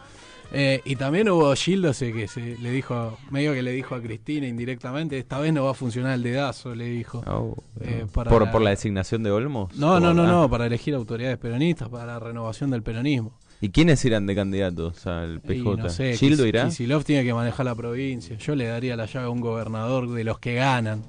Eh, 0.52 0.80
y 0.84 0.96
también 0.96 1.28
hubo 1.30 1.52
Gildo 1.56 1.90
ese 1.90 2.12
que 2.12 2.28
se 2.28 2.56
le 2.58 2.70
dijo, 2.70 3.18
medio 3.30 3.52
que 3.54 3.62
le 3.62 3.72
dijo 3.72 3.94
a 3.94 4.00
Cristina 4.02 4.46
indirectamente, 4.46 5.18
esta 5.18 5.38
vez 5.40 5.52
no 5.52 5.64
va 5.64 5.72
a 5.72 5.74
funcionar 5.74 6.14
el 6.14 6.22
dedazo, 6.22 6.74
le 6.74 6.84
dijo. 6.86 7.22
Oh, 7.26 7.56
Eh, 7.80 8.06
para 8.12 8.30
¿Por, 8.30 8.44
la- 8.44 8.52
por 8.52 8.62
la 8.62 8.70
designación 8.70 9.22
de 9.24 9.30
Olmos? 9.32 9.74
No, 9.76 9.98
no, 9.98 10.14
no, 10.14 10.22
ah. 10.22 10.26
no, 10.26 10.50
para 10.50 10.66
elegir 10.66 10.94
autoridades 10.94 11.38
peronistas, 11.38 11.88
para 11.88 12.06
la 12.06 12.18
renovación 12.20 12.70
del 12.70 12.82
peronismo. 12.82 13.32
¿Y 13.60 13.70
quiénes 13.70 14.04
irán 14.04 14.26
de 14.26 14.34
candidatos 14.34 15.06
al 15.06 15.36
Y 15.44 15.48
PJ? 15.62 15.76
no 15.82 15.88
sé, 15.88 16.16
¿Gildo 16.16 16.46
irá? 16.46 16.66
Kicillof 16.66 17.04
tiene 17.04 17.24
que 17.24 17.32
manejar 17.34 17.64
la 17.66 17.74
provincia. 17.74 18.36
Yo 18.36 18.54
le 18.54 18.66
daría 18.66 18.94
la 18.96 19.06
llave 19.06 19.26
a 19.26 19.30
un 19.30 19.40
gobernador 19.40 20.10
de 20.10 20.22
los 20.24 20.38
que 20.38 20.54
ganan. 20.54 21.02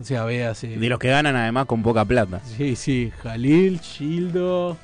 O 0.00 0.04
sea, 0.04 0.24
véase. 0.24 0.68
De 0.68 0.88
los 0.88 0.98
que 0.98 1.08
ganan 1.08 1.34
además 1.36 1.66
con 1.66 1.82
poca 1.82 2.04
plata. 2.04 2.40
Sí, 2.44 2.76
sí, 2.76 3.10
Jalil, 3.22 3.80
Gildo, 3.80 4.76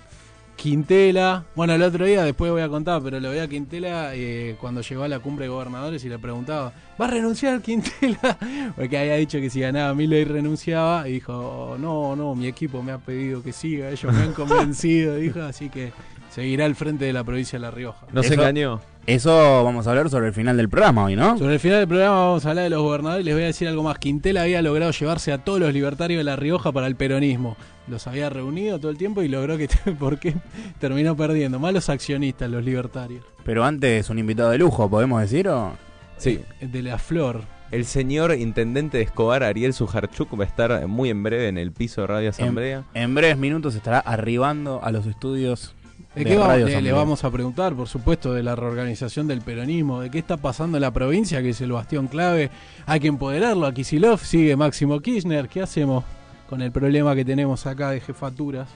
Quintela. 0.56 1.44
Bueno, 1.54 1.74
el 1.74 1.82
otro 1.82 2.04
día, 2.04 2.22
después 2.24 2.50
voy 2.50 2.62
a 2.62 2.68
contar, 2.68 3.02
pero 3.02 3.18
lo 3.20 3.30
veía 3.30 3.44
a 3.44 3.48
Quintela 3.48 4.14
eh, 4.14 4.56
cuando 4.60 4.80
llegó 4.80 5.02
a 5.02 5.08
la 5.08 5.18
cumbre 5.18 5.46
de 5.46 5.48
gobernadores 5.50 6.04
y 6.04 6.08
le 6.08 6.18
preguntaba, 6.18 6.72
¿va 7.00 7.06
a 7.06 7.08
renunciar 7.10 7.60
Quintela? 7.62 8.38
Porque 8.76 8.98
había 8.98 9.16
dicho 9.16 9.38
que 9.40 9.50
si 9.50 9.60
ganaba 9.60 9.94
Milei 9.94 10.24
renunciaba 10.24 11.08
y 11.08 11.14
dijo, 11.14 11.76
no, 11.78 12.14
no, 12.16 12.34
mi 12.34 12.46
equipo 12.46 12.82
me 12.82 12.92
ha 12.92 12.98
pedido 12.98 13.42
que 13.42 13.52
siga, 13.52 13.90
ellos 13.90 14.12
me 14.12 14.20
han 14.20 14.32
convencido, 14.34 15.16
dijo, 15.16 15.40
así 15.40 15.68
que 15.68 15.92
seguirá 16.30 16.64
al 16.64 16.74
frente 16.74 17.04
de 17.04 17.12
la 17.12 17.24
provincia 17.24 17.58
de 17.58 17.62
La 17.62 17.70
Rioja. 17.70 18.06
¿No 18.12 18.22
se 18.22 18.34
engañó? 18.34 18.80
Eso 19.06 19.64
vamos 19.64 19.86
a 19.86 19.90
hablar 19.90 20.08
sobre 20.10 20.28
el 20.28 20.32
final 20.32 20.56
del 20.56 20.68
programa 20.68 21.04
hoy, 21.04 21.16
¿no? 21.16 21.36
Sobre 21.36 21.54
el 21.54 21.60
final 21.60 21.78
del 21.80 21.88
programa 21.88 22.14
vamos 22.20 22.46
a 22.46 22.50
hablar 22.50 22.64
de 22.64 22.70
los 22.70 22.82
gobernadores 22.82 23.22
y 23.22 23.26
les 23.26 23.34
voy 23.34 23.42
a 23.42 23.46
decir 23.46 23.66
algo 23.66 23.82
más. 23.82 23.98
Quintela 23.98 24.42
había 24.42 24.62
logrado 24.62 24.92
llevarse 24.92 25.32
a 25.32 25.38
todos 25.38 25.58
los 25.58 25.72
libertarios 25.72 26.18
de 26.18 26.24
La 26.24 26.36
Rioja 26.36 26.70
para 26.70 26.86
el 26.86 26.94
peronismo. 26.94 27.56
Los 27.88 28.06
había 28.06 28.30
reunido 28.30 28.78
todo 28.78 28.92
el 28.92 28.98
tiempo 28.98 29.22
y 29.22 29.28
logró 29.28 29.58
que... 29.58 29.68
¿Por 29.98 30.20
qué? 30.20 30.34
Terminó 30.78 31.16
perdiendo. 31.16 31.58
Malos 31.58 31.88
accionistas 31.88 32.48
los 32.48 32.64
libertarios. 32.64 33.24
Pero 33.44 33.64
antes 33.64 34.08
un 34.08 34.20
invitado 34.20 34.50
de 34.50 34.58
lujo, 34.58 34.88
¿podemos 34.88 35.20
decir? 35.20 35.48
O? 35.48 35.72
Sí. 36.16 36.40
Eh, 36.60 36.68
De 36.68 36.82
la 36.82 36.96
flor. 36.98 37.42
El 37.72 37.86
señor 37.86 38.32
intendente 38.38 38.98
de 38.98 39.02
Escobar, 39.02 39.42
Ariel 39.42 39.72
Sujarchuk, 39.72 40.38
va 40.38 40.44
a 40.44 40.46
estar 40.46 40.86
muy 40.86 41.10
en 41.10 41.22
breve 41.24 41.48
en 41.48 41.58
el 41.58 41.72
piso 41.72 42.02
de 42.02 42.06
Radio 42.06 42.30
Asamblea. 42.30 42.84
En 42.94 43.14
breves 43.14 43.38
minutos 43.38 43.74
estará 43.74 43.98
arribando 43.98 44.80
a 44.84 44.92
los 44.92 45.06
estudios 45.06 45.74
¿De 46.14 46.24
qué 46.24 46.80
le, 46.82 46.92
vamos 46.92 47.24
a 47.24 47.30
preguntar, 47.30 47.74
por 47.74 47.88
supuesto, 47.88 48.34
de 48.34 48.42
la 48.42 48.54
reorganización 48.54 49.26
del 49.26 49.40
peronismo, 49.40 50.00
de 50.00 50.10
qué 50.10 50.18
está 50.18 50.36
pasando 50.36 50.76
en 50.76 50.82
la 50.82 50.90
provincia, 50.90 51.40
que 51.40 51.50
es 51.50 51.60
el 51.62 51.72
bastión 51.72 52.06
clave. 52.06 52.50
Hay 52.84 53.00
que 53.00 53.08
empoderarlo. 53.08 53.66
A 53.66 53.72
Kisilov 53.72 54.18
sigue 54.18 54.54
Máximo 54.54 55.00
Kirchner. 55.00 55.48
¿Qué 55.48 55.62
hacemos 55.62 56.04
con 56.50 56.60
el 56.60 56.70
problema 56.70 57.14
que 57.14 57.24
tenemos 57.24 57.66
acá 57.66 57.90
de 57.90 58.00
jefaturas? 58.00 58.68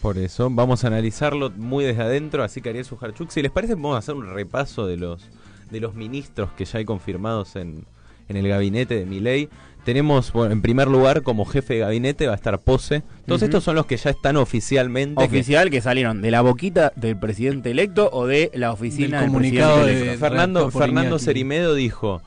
Por 0.00 0.16
eso 0.16 0.48
vamos 0.48 0.84
a 0.84 0.86
analizarlo 0.86 1.50
muy 1.50 1.84
desde 1.84 2.02
adentro, 2.02 2.44
así 2.44 2.60
que 2.60 2.68
Ariel 2.68 2.84
Sujarchuk, 2.84 3.30
si 3.30 3.42
les 3.42 3.50
parece, 3.50 3.74
vamos 3.74 3.96
a 3.96 3.98
hacer 3.98 4.14
un 4.14 4.32
repaso 4.32 4.86
de 4.86 4.96
los 4.96 5.28
de 5.70 5.80
los 5.80 5.94
ministros 5.94 6.52
que 6.52 6.64
ya 6.64 6.78
hay 6.78 6.84
confirmados 6.84 7.56
en, 7.56 7.84
en 8.28 8.36
el 8.36 8.48
gabinete 8.48 8.94
de 8.96 9.06
Milei. 9.06 9.48
Tenemos, 9.84 10.32
bueno, 10.32 10.52
en 10.52 10.62
primer 10.62 10.88
lugar, 10.88 11.22
como 11.22 11.44
jefe 11.44 11.74
de 11.74 11.80
gabinete 11.80 12.26
va 12.26 12.32
a 12.32 12.36
estar 12.36 12.58
Pose. 12.58 13.04
Todos 13.24 13.42
estos 13.42 13.62
son 13.62 13.76
los 13.76 13.86
que 13.86 13.96
ya 13.96 14.10
están 14.10 14.36
oficialmente. 14.36 15.22
Oficial 15.22 15.70
que 15.70 15.80
salieron 15.80 16.22
de 16.22 16.32
la 16.32 16.40
boquita 16.40 16.92
del 16.96 17.16
presidente 17.16 17.70
electo 17.70 18.10
o 18.12 18.26
de 18.26 18.50
la 18.54 18.72
oficina 18.72 19.18
Del 19.20 19.26
del, 19.26 19.28
comunicado 19.28 19.74
presidente 19.74 20.00
de- 20.00 20.08
electo. 20.10 20.26
Fernando, 20.26 20.70
Fernando. 20.72 21.18
Cerimedo 21.20 21.74
dijo, 21.74 22.20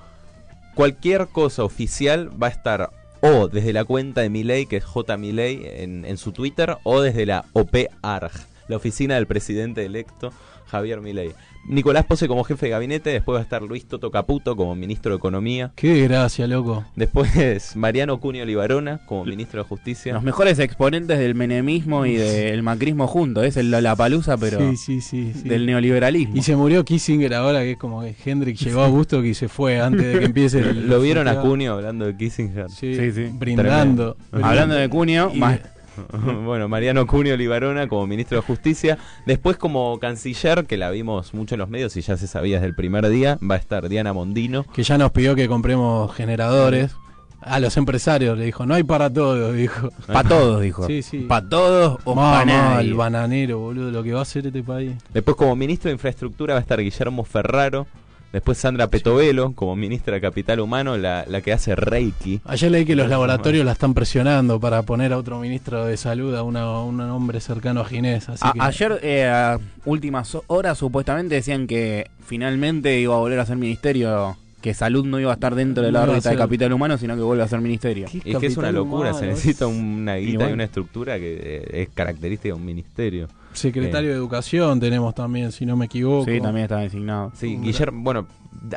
cualquier 0.73 1.27
cosa 1.27 1.63
oficial 1.63 2.29
va 2.41 2.47
a 2.47 2.51
estar 2.51 2.89
o 3.21 3.49
desde 3.49 3.73
la 3.73 3.83
cuenta 3.83 4.21
de 4.21 4.29
Milei, 4.29 4.65
que 4.65 4.77
es 4.77 4.85
J 4.85 5.17
Milei 5.17 5.61
en, 5.65 6.05
en 6.05 6.17
su 6.17 6.31
Twitter, 6.31 6.77
o 6.83 7.01
desde 7.01 7.25
la 7.25 7.43
OP 7.51 7.75
ARG, 8.01 8.31
la 8.69 8.77
oficina 8.77 9.15
del 9.15 9.27
presidente 9.27 9.83
electo 9.83 10.31
Javier 10.69 11.01
Milei. 11.01 11.31
Nicolás 11.67 12.05
Pose 12.05 12.27
como 12.29 12.45
jefe 12.45 12.67
de 12.67 12.69
gabinete, 12.71 13.09
después 13.09 13.35
va 13.35 13.39
a 13.41 13.43
estar 13.43 13.61
Luis 13.61 13.85
Toto 13.85 14.09
Caputo 14.11 14.55
como 14.55 14.75
ministro 14.75 15.11
de 15.11 15.17
Economía, 15.17 15.71
Qué 15.75 16.07
gracia, 16.07 16.47
loco. 16.47 16.85
después 16.95 17.75
Mariano 17.75 18.19
Cunio 18.21 18.45
Libarona 18.45 19.01
como 19.05 19.25
ministro 19.25 19.61
de 19.61 19.67
Justicia. 19.67 20.13
Los 20.13 20.23
mejores 20.23 20.57
exponentes 20.59 21.19
del 21.19 21.35
menemismo 21.35 22.05
y 22.05 22.15
del 22.15 22.63
macrismo 22.63 23.07
juntos. 23.07 23.43
Es 23.43 23.57
el 23.57 23.71
la 23.71 23.95
palusa, 23.95 24.37
pero 24.37 24.57
Sí, 24.71 24.77
sí, 24.77 25.01
sí. 25.01 25.33
sí. 25.33 25.49
del 25.49 25.65
neoliberalismo. 25.65 26.35
Y 26.37 26.41
se 26.43 26.55
murió 26.55 26.85
Kissinger 26.85 27.33
ahora, 27.33 27.59
que 27.59 27.71
es 27.71 27.77
como 27.77 28.01
que 28.01 28.15
Hendrik 28.25 28.55
llegó 28.57 28.81
a 28.81 28.87
gusto 28.87 29.23
y 29.23 29.33
se 29.33 29.49
fue 29.49 29.81
antes 29.81 30.13
de 30.13 30.19
que 30.19 30.25
empiece 30.25 30.59
el. 30.61 30.87
¿Lo 30.87 31.01
vieron 31.01 31.27
a. 31.27 31.41
Cunio 31.41 31.73
hablando 31.73 32.05
de 32.05 32.15
Kissinger? 32.15 32.69
Sí, 32.69 32.95
Sí, 32.95 33.11
sí. 33.11 33.27
brindando. 33.33 34.15
Hablando 34.31 34.75
de 34.75 34.87
Cunio, 34.89 35.29
Y- 35.33 35.39
más- 35.39 35.59
bueno, 36.45 36.67
Mariano 36.67 37.05
Cunio 37.07 37.35
Libarona 37.37 37.87
como 37.87 38.07
ministro 38.07 38.37
de 38.37 38.41
Justicia. 38.43 38.97
Después 39.25 39.57
como 39.57 39.99
canciller, 39.99 40.65
que 40.65 40.77
la 40.77 40.89
vimos 40.91 41.33
mucho 41.33 41.55
en 41.55 41.59
los 41.59 41.69
medios 41.69 41.95
y 41.97 42.01
ya 42.01 42.17
se 42.17 42.27
sabía 42.27 42.55
desde 42.57 42.67
el 42.67 42.75
primer 42.75 43.07
día, 43.09 43.37
va 43.49 43.55
a 43.55 43.57
estar 43.57 43.89
Diana 43.89 44.13
Mondino. 44.13 44.63
que 44.73 44.83
ya 44.83 44.97
nos 44.97 45.11
pidió 45.11 45.35
que 45.35 45.47
compremos 45.47 46.13
generadores. 46.15 46.95
A 47.41 47.61
los 47.61 47.77
empresarios 47.77 48.37
le 48.37 48.43
dijo, 48.45 48.65
no 48.65 48.73
hay 48.73 48.83
para 48.83 49.09
todos, 49.09 49.55
dijo. 49.55 49.89
pa' 50.07 50.25
todos, 50.25 50.61
dijo. 50.61 50.85
Sí, 50.87 51.01
sí. 51.01 51.19
Pa' 51.19 51.41
todos 51.47 51.97
o 52.03 52.13
Mamá, 52.13 52.39
pa' 52.39 52.45
nadie. 52.45 52.89
el 52.89 52.95
bananero, 52.95 53.59
boludo, 53.59 53.91
lo 53.91 54.03
que 54.03 54.11
va 54.11 54.19
a 54.19 54.23
hacer 54.23 54.45
este 54.47 54.61
país. 54.61 54.91
Después 55.13 55.37
como 55.37 55.55
ministro 55.55 55.87
de 55.87 55.93
Infraestructura 55.93 56.55
va 56.55 56.59
a 56.59 56.61
estar 56.61 56.81
Guillermo 56.81 57.23
Ferraro. 57.23 57.87
Después 58.31 58.57
Sandra 58.59 58.87
Petovelo 58.87 59.53
como 59.53 59.75
ministra 59.75 60.13
de 60.15 60.21
Capital 60.21 60.59
Humano, 60.59 60.97
la, 60.97 61.25
la 61.27 61.41
que 61.41 61.51
hace 61.51 61.75
Reiki. 61.75 62.41
Ayer 62.45 62.69
leí 62.71 62.85
que 62.85 62.95
los 62.95 63.09
laboratorios 63.09 63.65
la 63.65 63.71
están 63.71 63.93
presionando 63.95 64.59
para 64.59 64.83
poner 64.83 65.13
a 65.13 65.17
otro 65.17 65.39
ministro 65.39 65.85
de 65.85 65.97
salud, 65.97 66.35
a 66.35 66.43
una- 66.43 66.61
a 66.61 66.83
un 66.83 67.01
hombre 67.01 67.39
cercano 67.41 67.81
a 67.81 67.85
Ginés. 67.85 68.29
Así 68.29 68.45
A- 68.45 68.53
que 68.53 68.61
ayer, 68.61 68.99
eh, 69.01 69.25
a 69.27 69.57
últimas 69.85 70.37
horas, 70.47 70.77
supuestamente 70.77 71.35
decían 71.35 71.65
que 71.65 72.09
finalmente 72.23 72.99
iba 72.99 73.15
a 73.15 73.17
volver 73.19 73.39
a 73.39 73.45
ser 73.47 73.57
ministerio, 73.57 74.37
que 74.61 74.73
salud 74.73 75.05
no 75.05 75.19
iba 75.19 75.31
a 75.31 75.33
estar 75.35 75.55
dentro 75.55 75.83
de 75.83 75.91
la 75.91 76.03
órbita 76.03 76.29
de 76.29 76.35
capital 76.37 76.73
humano, 76.73 76.97
sino 76.97 77.15
que 77.15 77.21
vuelve 77.21 77.43
a 77.43 77.47
ser 77.47 77.61
ministerio. 77.61 78.07
¿Qué 78.11 78.17
Y 78.23 78.35
que 78.35 78.47
es 78.47 78.57
una 78.57 78.71
locura, 78.71 79.11
humano, 79.11 79.17
se 79.17 79.25
es- 79.25 79.31
necesita 79.37 79.67
una 79.67 80.15
guita 80.15 80.31
y, 80.31 80.35
bueno. 80.37 80.53
una 80.53 80.63
estructura 80.65 81.17
que 81.17 81.39
eh, 81.41 81.81
es 81.83 81.89
característica 81.89 82.49
de 82.49 82.53
un 82.59 82.65
ministerio. 82.65 83.27
secretario 83.53 84.09
de 84.09 84.15
Educación 84.15 84.79
tenemos 84.79 85.15
también, 85.15 85.51
si 85.51 85.65
no 85.65 85.75
me 85.77 85.85
equivoco. 85.85 86.25
Sí, 86.25 86.39
también 86.41 86.63
está 86.65 86.77
designado. 86.79 87.31
Sí, 87.35 87.57
Guillermo, 87.61 88.01
bueno, 88.03 88.27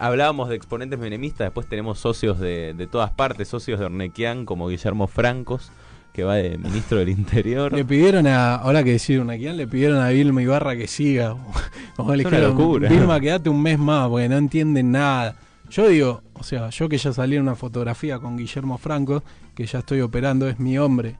hablábamos 0.01 0.49
de 0.49 0.55
exponentes 0.57 0.99
menemistas, 0.99 1.47
después 1.47 1.67
tenemos 1.69 1.99
socios 1.99 2.39
de, 2.39 2.75
de 2.77 2.87
todas 2.87 3.11
partes, 3.11 3.49
socios 3.49 3.79
de 3.81 3.87
Ornequian 3.87 4.45
como 4.47 4.69
Guillermo 4.69 5.07
Francos, 5.09 5.71
que 6.13 6.25
va 6.25 6.37
de 6.37 6.59
ministro 6.59 6.99
del 6.99 7.09
Interior. 7.09 7.73
Le 7.73 7.85
pidieron 7.87 8.27
a, 8.27 8.57
ahora 8.57 8.85
que 8.85 8.93
decir 8.93 9.19
una 9.21 9.37
quién 9.37 9.57
le 9.57 9.67
pidieron 9.67 9.99
a 9.99 10.11
Vilma 10.11 10.43
Ibarra 10.43 10.77
que 10.77 10.87
siga. 10.87 11.37
Como 11.97 12.15
le 12.15 12.23
Es 12.23 12.27
una 12.29 12.37
dijeron, 12.39 12.59
locura. 12.59 12.89
Vilma, 12.89 13.19
quédate 13.21 13.49
un 13.51 13.63
mes 13.63 13.79
más 13.79 14.09
porque 14.09 14.29
no 14.29 14.37
entienden 14.37 14.93
nada. 14.93 15.37
Yo 15.73 15.89
digo, 15.89 16.23
o 16.35 16.43
sea, 16.43 16.69
yo 16.69 16.87
que 16.87 16.99
ya 16.99 17.15
salí 17.15 17.37
en 17.37 17.43
una 17.43 17.55
fotografía 17.55 18.19
con 18.19 18.37
Guillermo 18.37 18.77
Franco, 18.77 19.23
que 19.55 19.65
ya 19.65 19.79
estoy 19.79 20.03
operando, 20.03 20.47
es 20.47 20.61
mi 20.61 20.77
hombre. 20.77 21.17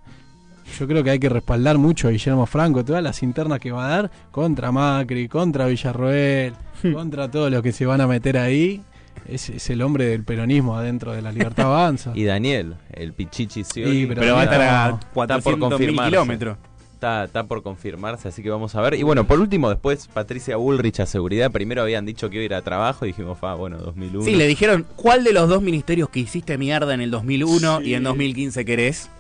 Yo 0.79 0.87
creo 0.87 1.03
que 1.03 1.09
hay 1.09 1.19
que 1.19 1.31
respaldar 1.31 1.79
mucho 1.79 2.07
a 2.07 2.11
Guillermo 2.11 2.45
Franco, 2.45 2.85
todas 2.85 3.03
las 3.03 3.23
internas 3.23 3.61
que 3.61 3.73
va 3.73 3.87
a 3.87 3.89
dar 3.89 4.11
contra 4.31 4.71
Macri, 4.71 5.27
contra 5.27 5.65
Villarroel, 5.65 6.53
contra 6.93 7.31
todos 7.31 7.51
los 7.51 7.63
que 7.63 7.73
se 7.73 7.87
van 7.87 8.03
a 8.03 8.07
meter 8.07 8.37
ahí. 8.37 8.83
Es, 9.27 9.49
es 9.49 9.71
el 9.71 9.81
hombre 9.81 10.05
del 10.05 10.23
peronismo 10.23 10.77
adentro 10.77 11.13
de 11.13 11.23
la 11.23 11.33
Libertad 11.33 11.67
Avanza. 11.73 12.13
Y 12.15 12.25
Daniel, 12.25 12.75
el 12.93 13.15
Pichichi 13.15 13.65
Sí, 13.65 14.05
Pero, 14.07 14.35
va 14.35 14.43
a 14.43 14.45
estar 14.45 14.61
a 14.61 14.89
no, 14.91 15.23
está 15.23 15.39
por 15.39 15.59
400 15.59 15.81
mil 15.81 15.99
kilómetros. 15.99 16.59
Está, 17.03 17.25
está 17.25 17.43
por 17.43 17.65
confirmarse, 17.65 18.29
así 18.29 18.45
que 18.45 18.51
vamos 18.51 18.77
a 18.77 18.81
ver. 18.81 18.95
Y 18.95 19.03
bueno, 19.03 19.27
por 19.27 19.41
último, 19.41 19.69
después 19.69 20.07
Patricia 20.07 20.57
Bullrich 20.57 21.01
a 21.01 21.07
seguridad. 21.07 21.51
Primero 21.51 21.83
habían 21.83 22.07
dicho 22.07 22.31
que 22.31 22.37
iba 22.37 22.43
a 22.43 22.45
ir 22.45 22.55
a 22.55 22.63
trabajo 22.63 23.05
y 23.05 23.09
dijimos, 23.09 23.39
ah, 23.43 23.55
bueno, 23.55 23.79
2001. 23.79 24.25
Sí, 24.25 24.37
le 24.37 24.47
dijeron, 24.47 24.87
¿cuál 24.95 25.25
de 25.25 25.33
los 25.33 25.49
dos 25.49 25.63
ministerios 25.63 26.09
que 26.11 26.21
hiciste 26.21 26.57
mierda 26.59 26.95
en 26.95 27.01
el 27.01 27.11
2001 27.11 27.79
Sí. 27.81 27.87
y 27.87 27.95
en 27.95 28.05
2015 28.05 28.65
querés? 28.65 29.11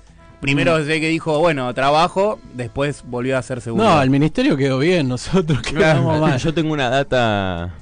Primero 0.41 0.77
sé 0.85 1.01
que 1.01 1.09
dijo, 1.09 1.41
bueno, 1.41 1.75
trabajo, 1.75 2.39
después 2.55 3.03
volvió 3.05 3.37
a 3.37 3.43
ser 3.43 3.61
seguro. 3.61 3.83
No, 3.83 4.01
el 4.01 4.11
ministerio 4.11 4.57
quedó 4.57 4.79
bien, 4.79 5.09
nosotros 5.09 5.61
quedamos 5.62 6.21
mal. 6.21 6.39
Yo 6.39 6.55
tengo 6.55 6.73
una 6.73 6.89
data. 6.89 7.75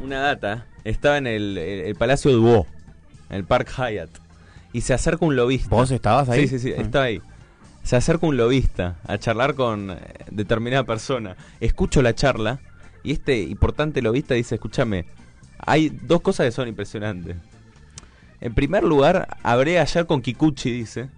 Una 0.00 0.20
data. 0.20 0.64
Estaba 0.84 1.18
en 1.18 1.26
el, 1.26 1.58
el- 1.58 1.80
el 1.86 1.94
Palacio 1.96 2.30
Dubó, 2.30 2.68
en 3.30 3.36
el 3.38 3.44
Park 3.44 3.68
Hyatt. 3.76 4.10
Y 4.72 4.82
se 4.82 4.94
acerca 4.94 5.26
un 5.26 5.34
lobista. 5.34 5.74
¿Vos 5.74 5.90
estabas 5.90 6.28
ahí? 6.28 6.46
Sí, 6.46 6.60
sí, 6.60 6.68
sí, 6.68 6.74
Ah. 6.78 6.82
estaba 6.82 7.06
ahí. 7.06 7.20
Se 7.88 7.96
acerca 7.96 8.26
un 8.26 8.36
lobista 8.36 8.98
a 9.06 9.16
charlar 9.16 9.54
con 9.54 9.92
eh, 9.92 9.96
determinada 10.30 10.84
persona. 10.84 11.36
Escucho 11.58 12.02
la 12.02 12.14
charla 12.14 12.60
y 13.02 13.12
este 13.12 13.40
importante 13.40 14.02
lobista 14.02 14.34
dice, 14.34 14.56
escúchame, 14.56 15.06
hay 15.58 15.88
dos 16.02 16.20
cosas 16.20 16.44
que 16.44 16.52
son 16.52 16.68
impresionantes. 16.68 17.36
En 18.42 18.52
primer 18.52 18.84
lugar, 18.84 19.38
hablé 19.42 19.78
ayer 19.80 20.04
con 20.04 20.20
Kikuchi, 20.20 20.70
dice. 20.70 21.08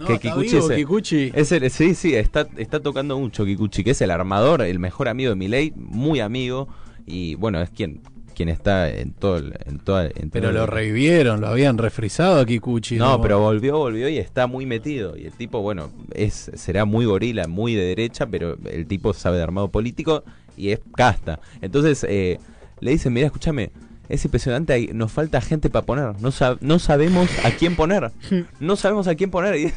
No, 0.00 0.06
que 0.06 0.18
Kikuchi 0.18 0.48
vivo, 0.48 0.64
es 0.64 0.70
el- 0.70 0.76
Kikuchi. 0.76 1.30
Es 1.36 1.52
el- 1.52 1.70
sí, 1.70 1.94
sí, 1.94 2.16
está, 2.16 2.48
está 2.56 2.80
tocando 2.80 3.16
mucho 3.16 3.44
Kikuchi, 3.44 3.84
que 3.84 3.92
es 3.92 4.00
el 4.02 4.10
armador, 4.10 4.62
el 4.62 4.80
mejor 4.80 5.06
amigo 5.08 5.30
de 5.30 5.36
Milei, 5.36 5.72
muy 5.76 6.18
amigo. 6.18 6.66
Y 7.06 7.36
bueno, 7.36 7.62
es 7.62 7.70
quien, 7.70 8.00
quien 8.32 8.48
está 8.48 8.88
en 8.90 9.12
todo 9.12 9.36
el- 9.38 9.54
en 9.66 9.78
toda, 9.78 10.06
en 10.06 10.30
Pero 10.30 10.48
todo 10.48 10.52
lo 10.58 10.64
el- 10.64 10.68
revivieron, 10.70 11.40
lo 11.40 11.48
habían 11.48 11.78
refrisado 11.78 12.40
a 12.40 12.46
Kikuchi. 12.46 12.96
No, 12.96 13.20
pero 13.20 13.38
volvió, 13.40 13.78
volvió 13.78 14.08
y 14.08 14.18
está 14.18 14.46
muy 14.46 14.66
metido. 14.66 15.16
Y 15.16 15.26
el 15.26 15.32
tipo, 15.32 15.60
bueno, 15.62 15.90
es 16.14 16.50
será 16.54 16.84
muy 16.84 17.04
gorila, 17.06 17.46
muy 17.48 17.74
de 17.74 17.84
derecha, 17.84 18.26
pero 18.26 18.56
el 18.70 18.86
tipo 18.86 19.12
sabe 19.14 19.36
de 19.36 19.42
armado 19.42 19.68
político 19.68 20.24
y 20.56 20.70
es 20.70 20.80
casta. 20.96 21.40
Entonces 21.60 22.04
eh, 22.08 22.38
le 22.80 22.90
dicen, 22.90 23.12
mira, 23.12 23.26
escúchame, 23.26 23.70
es 24.08 24.24
impresionante, 24.24 24.90
nos 24.92 25.10
falta 25.12 25.40
gente 25.40 25.70
para 25.70 25.86
poner. 25.86 26.04
No, 26.20 26.30
sab- 26.30 26.58
no 26.60 26.78
sabemos 26.78 27.28
a 27.44 27.50
quién 27.52 27.76
poner. 27.76 28.10
No 28.60 28.76
sabemos 28.76 29.06
a 29.08 29.14
quién 29.14 29.30
poner. 29.30 29.56
Y- 29.56 29.72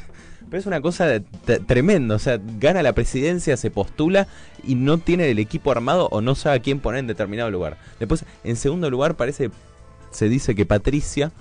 pero 0.50 0.60
es 0.60 0.66
una 0.66 0.82
cosa 0.82 1.22
tremenda. 1.66 2.16
O 2.16 2.20
sea, 2.20 2.40
gana 2.60 2.84
la 2.84 2.94
presidencia, 2.94 3.58
se 3.58 3.72
postula 3.72 4.28
y 4.64 4.76
no 4.76 4.98
tiene 4.98 5.30
el 5.30 5.40
equipo 5.40 5.72
armado 5.72 6.08
o 6.12 6.22
no 6.22 6.36
sabe 6.36 6.58
a 6.58 6.62
quién 6.62 6.80
poner 6.80 7.00
en 7.00 7.08
determinado 7.08 7.52
lugar. 7.52 7.78
Después, 8.00 8.26
en 8.44 8.56
segundo 8.56 8.90
lugar, 8.90 9.16
parece, 9.16 9.52
se 10.12 10.30
dice 10.30 10.56
que 10.56 10.66
Patricia 10.66 11.32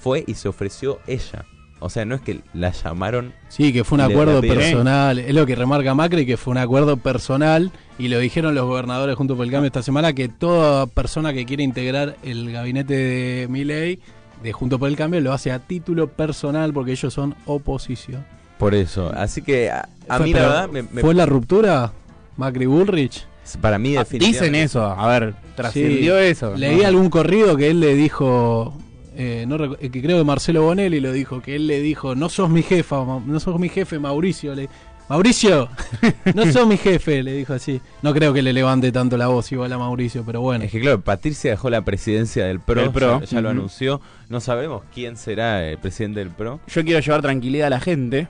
fue 0.00 0.24
y 0.26 0.34
se 0.34 0.48
ofreció 0.48 1.00
ella. 1.06 1.46
O 1.80 1.90
sea, 1.90 2.04
no 2.04 2.14
es 2.14 2.22
que 2.22 2.40
la 2.54 2.70
llamaron. 2.70 3.34
Sí, 3.48 3.72
que 3.72 3.84
fue 3.84 3.96
un 3.96 4.02
acuerdo 4.02 4.40
personal. 4.40 5.18
Es 5.18 5.34
lo 5.34 5.44
que 5.44 5.54
remarca 5.54 5.94
Macri, 5.94 6.24
que 6.24 6.36
fue 6.36 6.52
un 6.52 6.58
acuerdo 6.58 6.96
personal. 6.96 7.72
Y 7.98 8.08
lo 8.08 8.18
dijeron 8.18 8.54
los 8.54 8.64
gobernadores 8.64 9.16
junto 9.16 9.36
por 9.36 9.44
el 9.44 9.52
cambio 9.52 9.66
esta 9.66 9.82
semana, 9.82 10.14
que 10.14 10.28
toda 10.28 10.86
persona 10.86 11.34
que 11.34 11.44
quiere 11.44 11.62
integrar 11.62 12.16
el 12.22 12.50
gabinete 12.52 12.94
de 12.94 13.48
Milei, 13.48 14.00
de 14.44 14.52
Junto 14.52 14.78
por 14.78 14.88
el 14.88 14.94
Cambio, 14.96 15.20
lo 15.20 15.32
hace 15.32 15.50
a 15.50 15.58
título 15.58 16.06
personal 16.08 16.72
porque 16.72 16.92
ellos 16.92 17.12
son 17.12 17.34
oposición. 17.46 18.24
Por 18.58 18.74
eso. 18.74 19.10
Así 19.16 19.42
que 19.42 19.70
a, 19.70 19.88
a 20.08 20.18
Fue- 20.18 20.26
mí 20.26 20.32
la 20.32 20.40
verdad 20.42 20.68
me, 20.68 20.82
me- 20.82 21.00
¿Fue 21.00 21.14
la 21.14 21.26
ruptura? 21.26 21.90
Macri 22.36 22.66
Bullrich. 22.66 23.26
para 23.60 23.78
mí 23.78 23.96
Ah, 23.96 24.00
definitivamente- 24.00 24.46
Dicen 24.46 24.54
eso, 24.54 24.84
a 24.86 25.06
ver, 25.08 25.34
trascendió 25.56 26.18
Sí. 26.18 26.24
eso. 26.26 26.54
Leí 26.56 26.80
¿no? 26.80 26.86
algún 26.86 27.10
corrido 27.10 27.56
que 27.56 27.70
él 27.70 27.80
le 27.80 27.94
dijo, 27.94 28.74
eh, 29.16 29.44
no 29.46 29.56
eh, 29.76 29.90
que 29.90 30.00
creo 30.02 30.18
que 30.18 30.24
Marcelo 30.24 30.62
Bonelli 30.62 30.98
lo 31.00 31.12
dijo, 31.12 31.40
que 31.42 31.56
él 31.56 31.66
le 31.66 31.80
dijo, 31.80 32.14
no 32.14 32.28
sos 32.28 32.48
mi 32.50 32.62
jefa, 32.62 32.96
no 33.26 33.40
sos 33.40 33.58
mi 33.60 33.68
jefe, 33.68 33.98
Mauricio. 33.98 34.54
Le, 34.54 34.68
Mauricio, 35.08 35.68
no 36.34 36.50
sos 36.50 36.66
mi 36.66 36.78
jefe, 36.78 37.22
le 37.22 37.32
dijo 37.32 37.52
así. 37.52 37.80
No 38.00 38.14
creo 38.14 38.32
que 38.32 38.40
le 38.42 38.52
levante 38.52 38.90
tanto 38.90 39.16
la 39.18 39.26
voz 39.26 39.52
igual 39.52 39.72
a 39.72 39.78
Mauricio, 39.78 40.24
pero 40.24 40.40
bueno. 40.40 40.64
Es 40.64 40.72
que 40.72 40.80
claro, 40.80 41.00
Patricia 41.02 41.50
dejó 41.50 41.68
la 41.68 41.82
presidencia 41.82 42.46
del 42.46 42.60
PRO, 42.60 42.90
PRO. 42.90 43.20
ya, 43.20 43.26
ya 43.26 43.40
lo 43.42 43.50
anunció. 43.50 44.00
No 44.28 44.40
sabemos 44.40 44.82
quién 44.94 45.16
será 45.16 45.68
el 45.68 45.76
presidente 45.78 46.20
del 46.20 46.30
PRO. 46.30 46.60
Yo 46.68 46.84
quiero 46.84 47.00
llevar 47.00 47.20
tranquilidad 47.20 47.66
a 47.66 47.70
la 47.70 47.80
gente. 47.80 48.28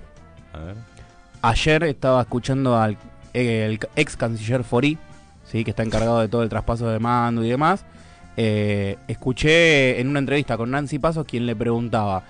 A 0.53 0.59
ver. 0.59 0.75
Ayer 1.43 1.85
estaba 1.85 2.23
escuchando 2.23 2.77
al 2.77 2.97
eh, 3.35 3.67
el 3.67 3.81
ex 3.97 4.17
canciller 4.17 4.65
Fori, 4.65 4.97
¿sí? 5.45 5.65
que 5.65 5.71
está 5.71 5.83
encargado 5.83 6.21
de 6.21 6.29
todo 6.29 6.43
el 6.43 6.49
traspaso 6.49 6.89
de 6.89 6.99
mando 6.99 7.45
y 7.45 7.51
demás. 7.51 7.85
Eh, 8.37 8.97
escuché 9.07 10.01
en 10.01 10.09
una 10.09 10.21
entrevista 10.21 10.57
con 10.57 10.71
Nancy 10.71 10.99
Pasos 10.99 11.25
quien 11.25 11.47
le 11.47 11.55
preguntaba 11.55 12.25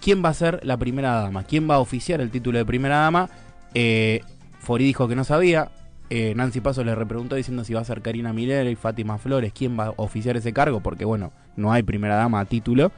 quién 0.00 0.24
va 0.24 0.30
a 0.30 0.34
ser 0.34 0.60
la 0.64 0.78
primera 0.78 1.12
dama, 1.20 1.44
quién 1.44 1.68
va 1.68 1.74
a 1.74 1.78
oficiar 1.80 2.20
el 2.20 2.30
título 2.30 2.58
de 2.58 2.64
primera 2.64 2.98
dama. 2.98 3.28
Eh, 3.74 4.22
Fori 4.58 4.84
dijo 4.84 5.08
que 5.08 5.16
no 5.16 5.24
sabía. 5.24 5.70
Eh, 6.10 6.34
Nancy 6.34 6.60
Pasos 6.60 6.84
le 6.84 6.94
repreguntó 6.94 7.36
diciendo 7.36 7.62
si 7.62 7.72
va 7.72 7.80
a 7.80 7.84
ser 7.84 8.02
Karina 8.02 8.32
Miller 8.32 8.66
y 8.66 8.74
Fátima 8.74 9.18
Flores, 9.18 9.52
quién 9.52 9.78
va 9.78 9.86
a 9.86 9.94
oficiar 9.96 10.36
ese 10.36 10.52
cargo, 10.52 10.80
porque 10.80 11.04
bueno, 11.04 11.32
no 11.54 11.72
hay 11.72 11.84
primera 11.84 12.16
dama 12.16 12.40
a 12.40 12.44
título. 12.46 12.90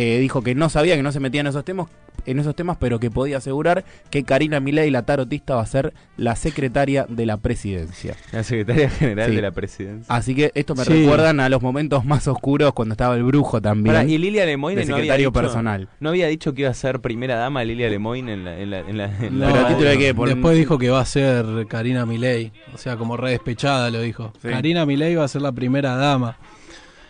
Eh, 0.00 0.18
dijo 0.20 0.42
que 0.42 0.54
no 0.54 0.68
sabía 0.68 0.94
que 0.94 1.02
no 1.02 1.10
se 1.10 1.18
metía 1.18 1.40
en 1.40 1.48
esos 1.48 1.64
temas, 1.64 1.88
en 2.24 2.38
esos 2.38 2.54
temas, 2.54 2.76
pero 2.78 3.00
que 3.00 3.10
podía 3.10 3.38
asegurar 3.38 3.84
que 4.10 4.22
Karina 4.22 4.60
Milei, 4.60 4.90
la 4.90 5.02
tarotista, 5.02 5.54
va 5.56 5.62
a 5.62 5.66
ser 5.66 5.92
la 6.16 6.36
secretaria 6.36 7.04
de 7.08 7.26
la 7.26 7.38
presidencia. 7.38 8.14
La 8.32 8.42
secretaria 8.44 8.90
general 8.90 9.30
Sí. 9.30 9.36
de 9.36 9.42
la 9.42 9.50
presidencia. 9.50 10.14
Así 10.14 10.34
que 10.36 10.52
esto 10.54 10.74
me 10.76 10.84
Sí. 10.84 10.92
recuerdan 10.92 11.40
a 11.40 11.48
los 11.48 11.62
momentos 11.62 12.04
más 12.04 12.28
oscuros 12.28 12.72
cuando 12.74 12.92
estaba 12.92 13.16
el 13.16 13.24
brujo 13.24 13.60
también. 13.60 13.94
Pará, 13.96 14.08
y 14.08 14.18
Lilia 14.18 14.46
Lemoyne 14.46 14.76
no 14.84 14.94
había, 14.94 14.96
secretario 14.96 15.30
dicho, 15.30 15.40
personal. 15.40 15.88
no 16.00 16.10
había 16.10 16.26
dicho 16.28 16.54
que 16.54 16.62
iba 16.62 16.70
a 16.70 16.74
ser 16.74 17.00
primera 17.00 17.36
dama 17.36 17.64
Lilia 17.64 17.88
Lemoyne 17.88 18.32
en 18.34 18.44
la... 18.44 18.58
En 18.60 18.70
la, 18.70 18.78
en 18.80 18.98
la- 18.98 19.04
en 19.20 19.38
No, 19.38 19.46
la- 19.46 19.52
Pero 19.52 19.66
a 19.66 19.68
título 19.70 19.90
de 19.90 19.98
qué, 19.98 20.14
por- 20.14 20.28
Después 20.28 20.56
dijo 20.56 20.78
que 20.78 20.90
va 20.90 21.00
a 21.00 21.06
ser 21.06 21.44
Karina 21.68 22.04
Milei, 22.06 22.52
o 22.74 22.78
sea, 22.78 22.96
como 22.96 23.16
re 23.16 23.30
despechada 23.30 23.90
lo 23.90 24.00
dijo. 24.00 24.32
Sí. 24.42 24.48
Karina 24.48 24.84
Milei 24.86 25.14
va 25.14 25.24
a 25.24 25.28
ser 25.28 25.42
la 25.42 25.52
primera 25.52 25.96
dama. 25.96 26.36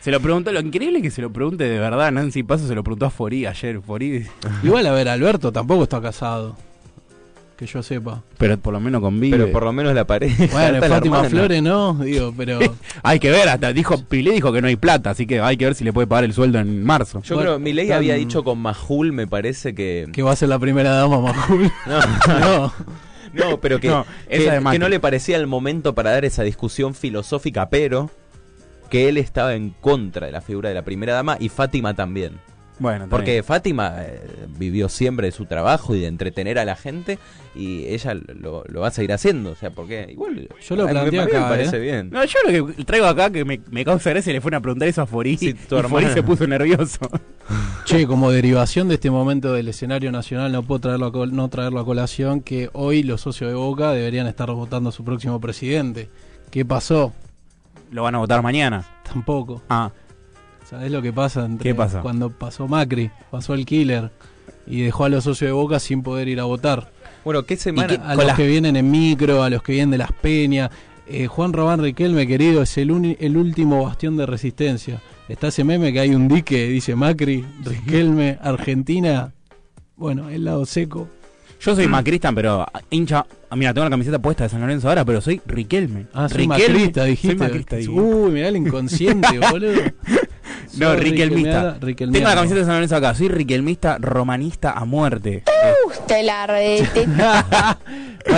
Se 0.09 0.13
lo 0.13 0.21
preguntó, 0.21 0.51
lo 0.53 0.61
increíble 0.61 1.01
es 1.01 1.03
que 1.03 1.11
se 1.11 1.21
lo 1.21 1.31
pregunte 1.31 1.65
de 1.65 1.79
verdad. 1.79 2.11
Nancy 2.11 2.43
Paso 2.43 2.67
se 2.67 2.75
lo 2.75 2.83
preguntó 2.83 3.05
a 3.05 3.11
Forí 3.11 3.45
ayer. 3.45 3.83
Forí, 3.83 4.25
Igual, 4.63 4.87
a 4.87 4.93
ver, 4.93 5.07
Alberto 5.07 5.53
tampoco 5.53 5.83
está 5.83 6.01
casado. 6.01 6.57
Que 7.59 7.67
yo 7.67 7.83
sepa. 7.83 8.23
pero 8.39 8.57
por 8.57 8.73
lo 8.73 8.81
menos 8.81 9.03
convive. 9.03 9.37
Pero 9.37 9.53
por 9.53 9.65
lo 9.65 9.73
menos 9.75 9.95
la 9.95 10.07
pareja. 10.07 10.47
Bueno, 10.51 10.81
Fátima. 10.89 11.25
Flores 11.25 11.63
no, 11.63 11.93
digo, 11.93 12.33
pero 12.35 12.59
Hay 13.03 13.21
que 13.21 13.31
ver, 13.31 13.51
hasta 13.51 13.71
dijo, 13.75 14.03
Pilé 14.03 14.33
dijo 14.33 14.51
que 14.51 14.63
no 14.63 14.69
hay 14.69 14.77
plata, 14.77 15.11
así 15.11 15.27
que 15.27 15.43
hay 15.43 15.59
que 15.59 15.67
ver 15.67 15.75
si 15.75 15.85
le 15.85 15.93
puede 15.93 16.07
pagar 16.07 16.25
el 16.25 16.33
sueldo 16.33 16.59
en 16.59 16.85
marzo. 16.85 17.21
Yo 17.23 17.35
Bueno, 17.35 17.51
creo, 17.51 17.59
Milei 17.59 17.93
había 17.93 18.15
dicho 18.15 18.43
con 18.43 18.61
Majul, 18.61 19.13
me 19.13 19.27
parece 19.27 19.75
que... 19.75 20.09
que 20.11 20.23
va 20.23 20.33
a 20.33 20.37
ser 20.37 20.49
la 20.49 20.59
primera 20.59 20.93
dama 20.93 21.21
Majul. 21.21 21.71
No, 21.85 22.01
no. 22.39 22.73
no, 23.35 23.61
pero 23.61 23.79
que, 23.79 23.89
No, 23.89 24.07
que, 24.31 24.79
no 24.79 24.89
le 24.89 25.01
parecía 25.01 25.37
el 25.37 25.47
momento 25.47 25.95
para 25.95 26.13
dar 26.13 26.25
esa 26.25 26.45
discusión 26.45 26.95
filosófica, 26.95 27.69
pero 27.69 28.11
que 28.91 29.09
él 29.09 29.17
estaba 29.19 29.55
en 29.55 29.71
contra 29.71 30.27
de 30.27 30.33
la 30.33 30.41
figura 30.41 30.69
de 30.69 30.75
la 30.75 30.83
primera 30.83 31.13
dama 31.15 31.37
y 31.41 31.49
Fátima 31.49 31.95
también. 31.95 32.39
Bueno, 32.81 33.07
Porque. 33.11 33.43
Fátima 33.43 33.93
eh, 34.05 34.21
vivió 34.57 34.89
siempre 34.89 35.27
de 35.27 35.33
su 35.33 35.47
trabajo 35.47 35.97
y 35.97 36.01
de 36.01 36.07
entretener 36.07 36.61
a 36.61 36.65
la 36.65 36.77
gente 36.77 37.19
y 37.57 37.85
ella 37.87 38.15
lo, 38.15 38.63
lo 38.69 38.81
va 38.83 38.87
a 38.87 38.91
seguir 38.93 39.13
haciendo. 39.13 39.51
O 39.51 39.57
sea, 39.57 39.71
porque 39.71 40.07
igual. 40.13 40.49
Yo 40.65 40.77
lo 40.77 40.85
a 40.89 40.93
mí 41.05 41.11
me- 41.11 41.19
acá, 41.19 41.49
parece 41.49 41.79
¿eh? 41.79 41.81
bien. 41.81 42.11
No, 42.11 42.25
yo 42.25 42.39
lo 42.49 42.77
que 42.77 42.85
traigo 42.85 43.07
acá 43.07 43.31
que 43.33 43.45
me, 43.45 43.61
me 43.73 43.85
causa 43.85 44.11
gracia 44.11 44.33
le 44.33 44.41
fueron 44.41 44.59
a 44.59 44.63
preguntar 44.63 44.87
eso 44.87 45.03
a 45.03 45.07
Forí 45.07 45.37
Sí, 45.37 45.55
tu 45.55 45.77
y 45.77 45.83
Forí 45.83 45.87
hermana. 46.05 46.15
se 46.15 46.23
puso 46.23 46.47
nervioso. 46.47 47.01
Che, 47.85 48.07
como 48.07 48.31
derivación 48.31 48.87
de 48.87 48.95
este 48.95 49.11
momento 49.11 49.53
del 49.55 49.67
escenario 49.69 50.13
nacional, 50.13 50.53
no 50.53 50.63
puedo 50.63 50.79
traerlo 50.81 51.07
a 51.07 51.13
col- 51.13 51.35
no 51.35 51.49
traerlo 51.49 51.81
a 51.81 51.85
colación 51.85 52.43
que 52.43 52.71
hoy 52.75 53.03
los 53.03 53.23
socios 53.23 53.51
de 53.51 53.57
Boca 53.57 53.91
deberían 53.93 54.29
estar 54.29 54.53
votando 54.53 54.91
a 54.91 54.93
su 54.93 55.03
próximo 55.05 55.41
presidente. 55.41 56.11
¿Qué 56.53 56.65
pasó? 56.65 57.13
Lo 57.91 58.03
van 58.03 58.15
a 58.15 58.19
votar 58.19 58.43
mañana. 58.43 58.85
Tampoco. 59.03 59.63
Ah, 59.69 59.91
¿Sabés 60.69 60.91
lo 60.93 61.01
que 61.01 61.13
pasa? 61.13 61.47
entre- 61.47 61.71
¿Qué 61.71 61.75
pasa? 61.75 62.01
Cuando 62.03 62.31
pasó 62.31 62.69
Macri, 62.69 63.11
pasó 63.31 63.55
el 63.55 63.65
killer 63.65 64.11
y 64.67 64.83
dejó 64.83 65.05
a 65.07 65.09
los 65.09 65.25
socios 65.25 65.49
de 65.49 65.53
Boca 65.53 65.79
sin 65.81 66.03
poder 66.03 66.29
ir 66.29 66.41
a 66.41 66.45
votar. 66.45 66.91
Bueno, 67.25 67.43
¿qué 67.45 67.57
semana? 67.57 67.95
A 68.07 68.15
los 68.15 68.35
que 68.35 68.47
vienen 68.47 68.77
en 68.77 68.91
micro, 68.91 69.43
a 69.43 69.51
los 69.51 69.63
que 69.63 69.73
vienen 69.73 69.91
de 69.93 69.99
Las 69.99 70.13
Peñas. 70.13 70.71
Eh, 71.07 71.27
Juan 71.27 71.55
Román 71.55 71.81
Riquelme, 71.81 72.27
querido, 72.27 72.61
es 72.63 72.77
el, 72.77 72.91
uni- 72.91 73.17
el 73.19 73.39
último 73.39 73.83
bastión 73.85 74.19
de 74.19 74.27
resistencia. 74.27 75.01
Está 75.27 75.49
ese 75.49 75.65
meme 75.65 75.91
que 75.93 76.01
hay 76.01 76.15
un 76.15 76.29
dique, 76.29 76.69
dice 76.69 76.95
Macri, 76.95 77.47
Riquelme, 77.65 78.39
Argentina. 78.43 79.33
Bueno, 79.97 80.29
el 80.29 80.45
lado 80.45 80.67
seco. 80.67 81.09
Yo 81.61 81.75
soy 81.75 81.87
macrista, 81.89 82.33
pero 82.33 82.67
hincha. 82.91 83.25
ah, 83.51 83.57
Mira, 83.57 83.73
tengo 83.75 83.85
la 83.85 83.91
camiseta 83.91 84.19
puesta 84.19 84.45
de 84.45 84.51
San 84.51 84.61
Lorenzo 84.61 84.89
ahora, 84.89 85.05
pero 85.05 85.21
soy 85.21 85.41
Riquelme. 85.47 86.07
Ah, 86.15 86.29
soy 86.29 86.47
Riquelme. 86.47 86.65
macrista, 86.75 87.05
dijiste. 87.05 87.37
Soy 87.39 87.47
macrista. 87.49 87.77
Uy, 87.91 88.31
mirá 88.33 88.49
el 88.49 88.57
inconsciente, 88.57 89.39
boludo. 89.51 89.83
No, 90.77 90.95
riquelmista. 90.95 91.77
riquelmeada- 91.77 91.79
riquelmeado. 91.81 92.13
Tengo 92.13 92.29
la 92.29 92.35
camiseta 92.35 92.61
de 92.61 92.67
San 92.67 92.75
Lorenzo 92.75 92.97
acá. 92.97 93.15
Soy 93.15 93.29
riquelmista, 93.29 93.99
romanista 93.99 94.73
a 94.73 94.85
muerte. 94.85 95.43
Te 96.07 96.23
la. 96.23 96.47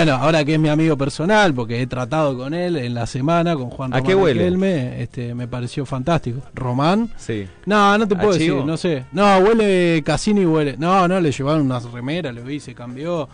bueno, 0.05 0.23
ahora 0.23 0.43
que 0.43 0.53
es 0.55 0.59
mi 0.59 0.69
amigo 0.69 0.97
personal, 0.97 1.53
porque 1.53 1.81
he 1.81 1.87
tratado 1.87 2.35
con 2.37 2.53
él 2.53 2.75
en 2.77 2.93
la 2.93 3.05
semana, 3.05 3.55
con 3.55 3.69
Juan 3.69 3.93
¿A 3.93 3.97
Román 3.97 4.07
qué 4.09 4.15
huele? 4.15 4.39
Riquelme, 4.45 5.01
este, 5.01 5.35
me 5.35 5.47
pareció 5.47 5.85
fantástico. 5.85 6.41
Román, 6.55 7.09
Sí. 7.17 7.47
No, 7.65 7.97
no 7.97 8.07
te 8.07 8.15
puedo 8.15 8.31
¿A 8.31 8.33
decir, 8.33 8.53
no 8.55 8.77
sé. 8.77 9.05
No, 9.11 9.37
huele 9.37 10.01
Cassini, 10.05 10.45
huele. 10.45 10.75
No, 10.77 11.07
no, 11.07 11.19
le 11.19 11.31
llevaron 11.31 11.61
unas 11.61 11.83
remeras, 11.91 12.33
lo 12.33 12.43
vi, 12.43 12.59
se 12.59 12.73
cambió. 12.73 13.29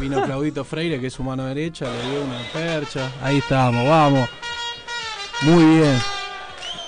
Vino 0.00 0.22
Claudito 0.24 0.64
Freire, 0.64 1.00
que 1.00 1.06
es 1.06 1.12
su 1.12 1.22
mano 1.22 1.44
derecha, 1.44 1.86
le 1.86 2.10
dio 2.10 2.24
una 2.24 2.40
percha. 2.52 3.10
Ahí 3.22 3.38
estamos, 3.38 3.86
vamos. 3.88 4.28
Muy 5.42 5.64
bien. 5.76 5.98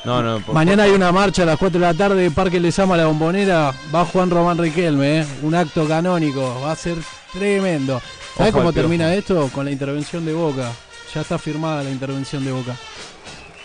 No, 0.05 0.23
no. 0.23 0.41
por- 0.41 0.55
Mañana 0.55 0.85
hay 0.85 0.91
una 0.93 1.13
marcha 1.13 1.43
a 1.43 1.47
las 1.47 1.57
4 1.59 1.79
de 1.79 1.87
la 1.87 1.95
tarde, 1.95 2.31
Parque 2.31 2.59
Les 2.59 2.79
Ama 2.79 2.97
la 2.97 3.07
Bombonera. 3.07 3.73
Va 3.95 4.05
Juan 4.07 4.29
Román 4.31 4.59
Riquelme, 4.59 5.21
¿eh? 5.21 5.27
un 5.43 5.55
acto 5.55 5.87
canónico. 5.87 6.61
Va 6.65 6.73
a 6.73 6.77
ser 6.77 6.97
tremendo. 7.33 8.01
¿Sabes 8.37 8.53
cómo 8.53 8.73
termina 8.73 9.15
esto? 9.15 9.49
Con 9.53 9.65
la 9.67 9.71
intervención 9.71 10.25
de 10.25 10.33
Boca. 10.33 10.73
Ya 11.15 11.21
está 11.23 11.39
firmada 11.39 11.83
la 11.83 11.91
intervención 11.91 12.45
de 12.45 12.53
Boca. 12.53 12.77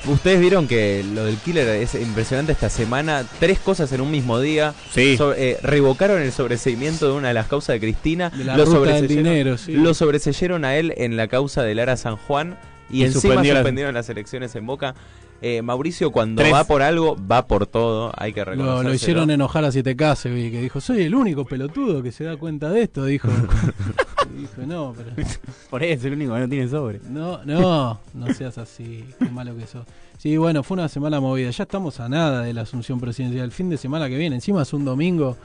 Ustedes 0.08 0.40
vieron 0.40 0.68
que 0.68 1.04
lo 1.16 1.26
del 1.26 1.38
killer 1.38 1.68
es 1.82 1.96
impresionante 1.96 2.52
esta 2.52 2.70
semana. 2.70 3.26
Tres 3.40 3.58
cosas 3.60 3.92
en 3.92 4.02
un 4.02 4.12
mismo 4.12 4.40
día. 4.40 4.74
Sí. 4.92 5.18
Sobre- 5.18 5.52
eh, 5.52 5.58
revocaron 5.64 6.22
el 6.22 6.32
sobreseimiento 6.32 7.08
de 7.08 7.14
una 7.14 7.30
de 7.30 7.34
las 7.34 7.48
causas 7.48 7.74
de 7.76 7.80
Cristina. 7.80 8.30
De 8.30 8.44
la 8.44 8.56
lo, 8.58 8.66
ruta 8.66 8.80
del 8.94 9.06
sobreseyeron- 9.06 9.08
dinero, 9.08 9.58
sí. 9.58 9.72
lo 9.74 9.94
sobreseyeron 9.94 10.64
a 10.66 10.76
él 10.76 10.94
en 10.98 11.18
la 11.18 11.28
causa 11.28 11.64
de 11.64 11.74
Lara 11.74 11.98
San 11.98 12.18
Juan. 12.18 12.58
Y, 12.92 13.00
Y 13.02 13.06
encima 13.06 13.44
suspendieron 13.44 13.96
las 13.96 14.08
elecciones 14.10 14.54
en 14.56 14.68
Boca. 14.68 14.94
Eh, 15.42 15.62
Mauricio, 15.64 16.12
cuando 16.12 16.42
Tres. 16.42 16.54
va 16.54 16.64
por 16.66 16.82
algo, 16.84 17.18
va 17.30 17.48
por 17.48 17.66
todo. 17.66 18.12
Hay 18.16 18.32
que 18.32 18.42
Lo, 18.42 18.46
reconocerlo. 18.46 18.84
lo 18.90 18.94
hicieron 18.96 19.32
enojar 19.32 19.66
a 19.66 19.72
7K, 19.72 20.16
se 20.16 20.30
vi, 20.30 20.52
que 20.52 20.62
dijo, 20.62 20.80
soy 20.82 21.02
el 21.04 21.16
único 21.16 21.46
pelotudo 21.46 22.02
que 22.04 22.12
se 22.12 22.24
da 22.26 22.38
cuenta 22.38 22.70
de 22.70 22.84
esto, 22.84 23.06
dijo. 23.06 23.28
Y 24.36 24.42
dijo, 24.42 24.62
no, 24.66 24.94
pero 24.96 25.12
Por 25.70 25.84
eso 25.84 25.94
es 25.94 26.06
el 26.06 26.14
único 26.14 26.34
que 26.34 26.40
no 26.40 26.50
tiene 26.50 26.68
sobre. 26.68 27.00
no, 27.10 27.44
no, 27.46 28.00
no 28.14 28.34
seas 28.34 28.58
así, 28.58 29.06
qué 29.20 29.30
malo 29.30 29.56
que 29.56 29.66
sos. 29.66 29.86
Sí, 30.18 30.38
bueno, 30.38 30.64
fue 30.64 30.76
una 30.76 30.90
semana 30.90 31.20
movida, 31.20 31.50
ya 31.50 31.64
estamos 31.64 32.00
a 32.00 32.10
nada 32.10 32.42
de 32.42 32.54
la 32.54 32.62
asunción 32.62 33.00
presidencial, 33.00 33.46
el 33.46 33.52
fin 33.52 33.70
de 33.70 33.78
semana 33.78 34.10
que 34.10 34.18
viene, 34.18 34.36
encima 34.36 34.62
es 34.62 34.74
un 34.74 34.86
domingo, 34.86 35.38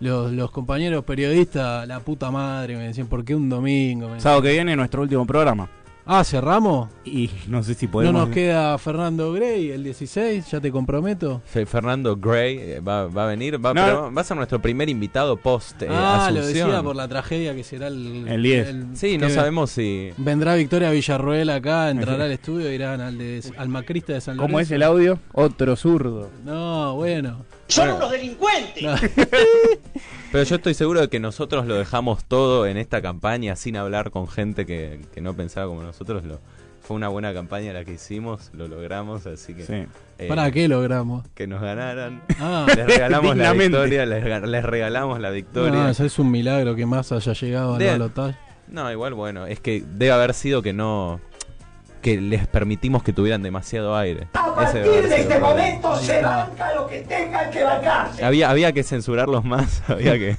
los, 0.00 0.32
los 0.32 0.50
compañeros 0.50 1.04
periodistas, 1.04 1.86
la 1.86 2.00
puta 2.00 2.30
madre, 2.30 2.76
me 2.76 2.84
decían, 2.84 3.06
¿por 3.06 3.24
qué 3.24 3.34
un 3.34 3.48
domingo? 3.48 4.08
Sábado 4.18 4.42
que 4.42 4.52
viene 4.52 4.74
nuestro 4.74 5.02
último 5.02 5.26
programa. 5.26 5.68
Ah, 6.04 6.24
cerramos. 6.24 6.88
Y 7.04 7.30
no 7.46 7.62
sé 7.62 7.74
si 7.74 7.86
No 7.86 7.92
podemos. 7.92 8.14
nos 8.26 8.34
queda 8.34 8.76
Fernando 8.78 9.32
Grey, 9.32 9.70
el 9.70 9.84
16, 9.84 10.50
ya 10.50 10.60
te 10.60 10.72
comprometo. 10.72 11.40
Fe- 11.44 11.64
Fernando 11.64 12.16
Gray 12.16 12.56
eh, 12.58 12.80
va, 12.80 13.06
va 13.06 13.24
a 13.24 13.26
venir. 13.28 13.64
Va, 13.64 13.72
No. 13.72 13.84
pero 13.84 14.12
va 14.12 14.20
a 14.20 14.24
ser 14.24 14.36
nuestro 14.36 14.60
primer 14.60 14.88
invitado 14.88 15.36
post 15.36 15.80
eh, 15.82 15.88
ah, 15.88 16.28
lo 16.34 16.44
decía 16.44 16.82
por 16.82 16.96
la 16.96 17.06
tragedia 17.06 17.54
que 17.54 17.62
será 17.62 17.86
el, 17.86 18.26
El 18.26 18.42
10. 18.42 18.74
Sí, 18.94 19.16
no 19.16 19.30
sabemos 19.30 19.70
si. 19.70 20.10
Vendrá 20.16 20.56
Victoria 20.56 20.90
Villarroel 20.90 21.48
acá, 21.50 21.90
entrará 21.90 22.24
al 22.24 22.32
estudio 22.32 22.68
e 22.68 22.74
irán 22.74 23.00
al, 23.00 23.18
de, 23.18 23.40
al 23.56 23.68
macrista 23.68 24.12
de 24.14 24.20
San 24.20 24.36
Lorenzo. 24.36 24.48
¿Cómo 24.52 24.60
es 24.60 24.70
el 24.72 24.82
audio? 24.82 25.18
Otro 25.32 25.76
zurdo. 25.76 26.30
No, 26.44 26.96
bueno. 26.96 27.44
¡Son 27.68 27.88
unos 27.90 28.10
delincuentes! 28.10 28.82
No. 28.82 28.94
Pero 30.32 30.44
yo 30.44 30.56
estoy 30.56 30.72
seguro 30.74 31.00
de 31.02 31.08
que 31.08 31.20
nosotros 31.20 31.66
lo 31.66 31.74
dejamos 31.74 32.24
todo 32.24 32.66
en 32.66 32.78
esta 32.78 33.02
campaña 33.02 33.54
sin 33.54 33.76
hablar 33.76 34.10
con 34.10 34.26
gente 34.28 34.64
que, 34.66 35.00
que 35.14 35.20
no 35.20 35.34
pensaba 35.34 35.66
como 35.66 35.82
nosotros. 35.82 36.24
Lo, 36.24 36.40
fue 36.80 36.96
una 36.96 37.08
buena 37.08 37.32
campaña 37.34 37.72
la 37.74 37.84
que 37.84 37.92
hicimos, 37.92 38.50
lo 38.54 38.66
logramos, 38.66 39.26
así 39.26 39.54
que. 39.54 39.62
Sí. 39.66 39.84
eh, 40.18 40.28
¿Para 40.28 40.50
qué 40.50 40.66
logramos? 40.68 41.24
Que 41.34 41.46
nos 41.46 41.60
ganaran. 41.60 42.22
Ah, 42.40 42.64
Les 42.76 42.86
regalamos 42.86 43.36
la 43.36 43.52
victoria, 43.52 44.06
les, 44.06 44.24
ga- 44.24 44.46
les 44.46 44.64
regalamos 44.64 45.20
la 45.20 45.30
victoria. 45.30 45.70
no, 45.84 45.88
eso 45.90 46.04
es 46.04 46.18
un 46.18 46.30
milagro 46.30 46.74
que 46.74 46.86
más 46.86 47.12
haya 47.12 47.32
llegado 47.34 47.74
al 47.74 47.84
balotaje. 47.84 48.38
No, 48.68 48.90
igual 48.90 49.12
bueno, 49.12 49.46
es 49.46 49.60
que 49.60 49.84
debe 49.86 50.12
haber 50.12 50.32
sido 50.32 50.62
que 50.62 50.72
no 50.72 51.20
que 52.02 52.20
les 52.20 52.46
permitimos 52.46 53.02
que 53.02 53.12
tuvieran 53.12 53.42
demasiado 53.42 53.96
aire. 53.96 54.28
A 54.34 54.54
partir 54.54 54.82
de 54.82 54.98
este 54.98 55.36
problema. 55.36 55.48
momento 55.48 55.96
se 55.96 56.20
banca 56.20 56.74
lo 56.74 56.86
que 56.86 57.00
tengan 57.02 57.50
que 57.50 57.62
bancarse. 57.62 58.24
Había 58.24 58.50
había 58.50 58.72
que 58.72 58.82
censurarlos 58.82 59.44
más, 59.44 59.82
había 59.88 60.18
que, 60.18 60.36